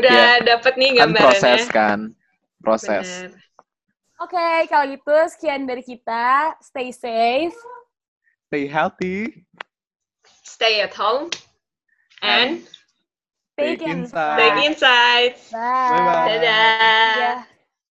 [0.00, 1.28] Udah dapet nih kan gambarannya.
[1.28, 1.98] proses kan
[2.64, 3.28] proses.
[4.16, 6.56] Oke, kalau gitu sekian dari kita.
[6.64, 7.52] Stay safe.
[8.48, 9.44] stay healthy
[10.42, 11.28] Stay at home
[12.24, 12.64] and
[13.60, 14.36] Take Take insight.
[14.36, 15.56] take insights.
[15.88, 15.88] Bye.
[15.88, 16.26] Bye-bye.
[16.26, 16.78] Dadah.
[17.14, 17.49] Dadah.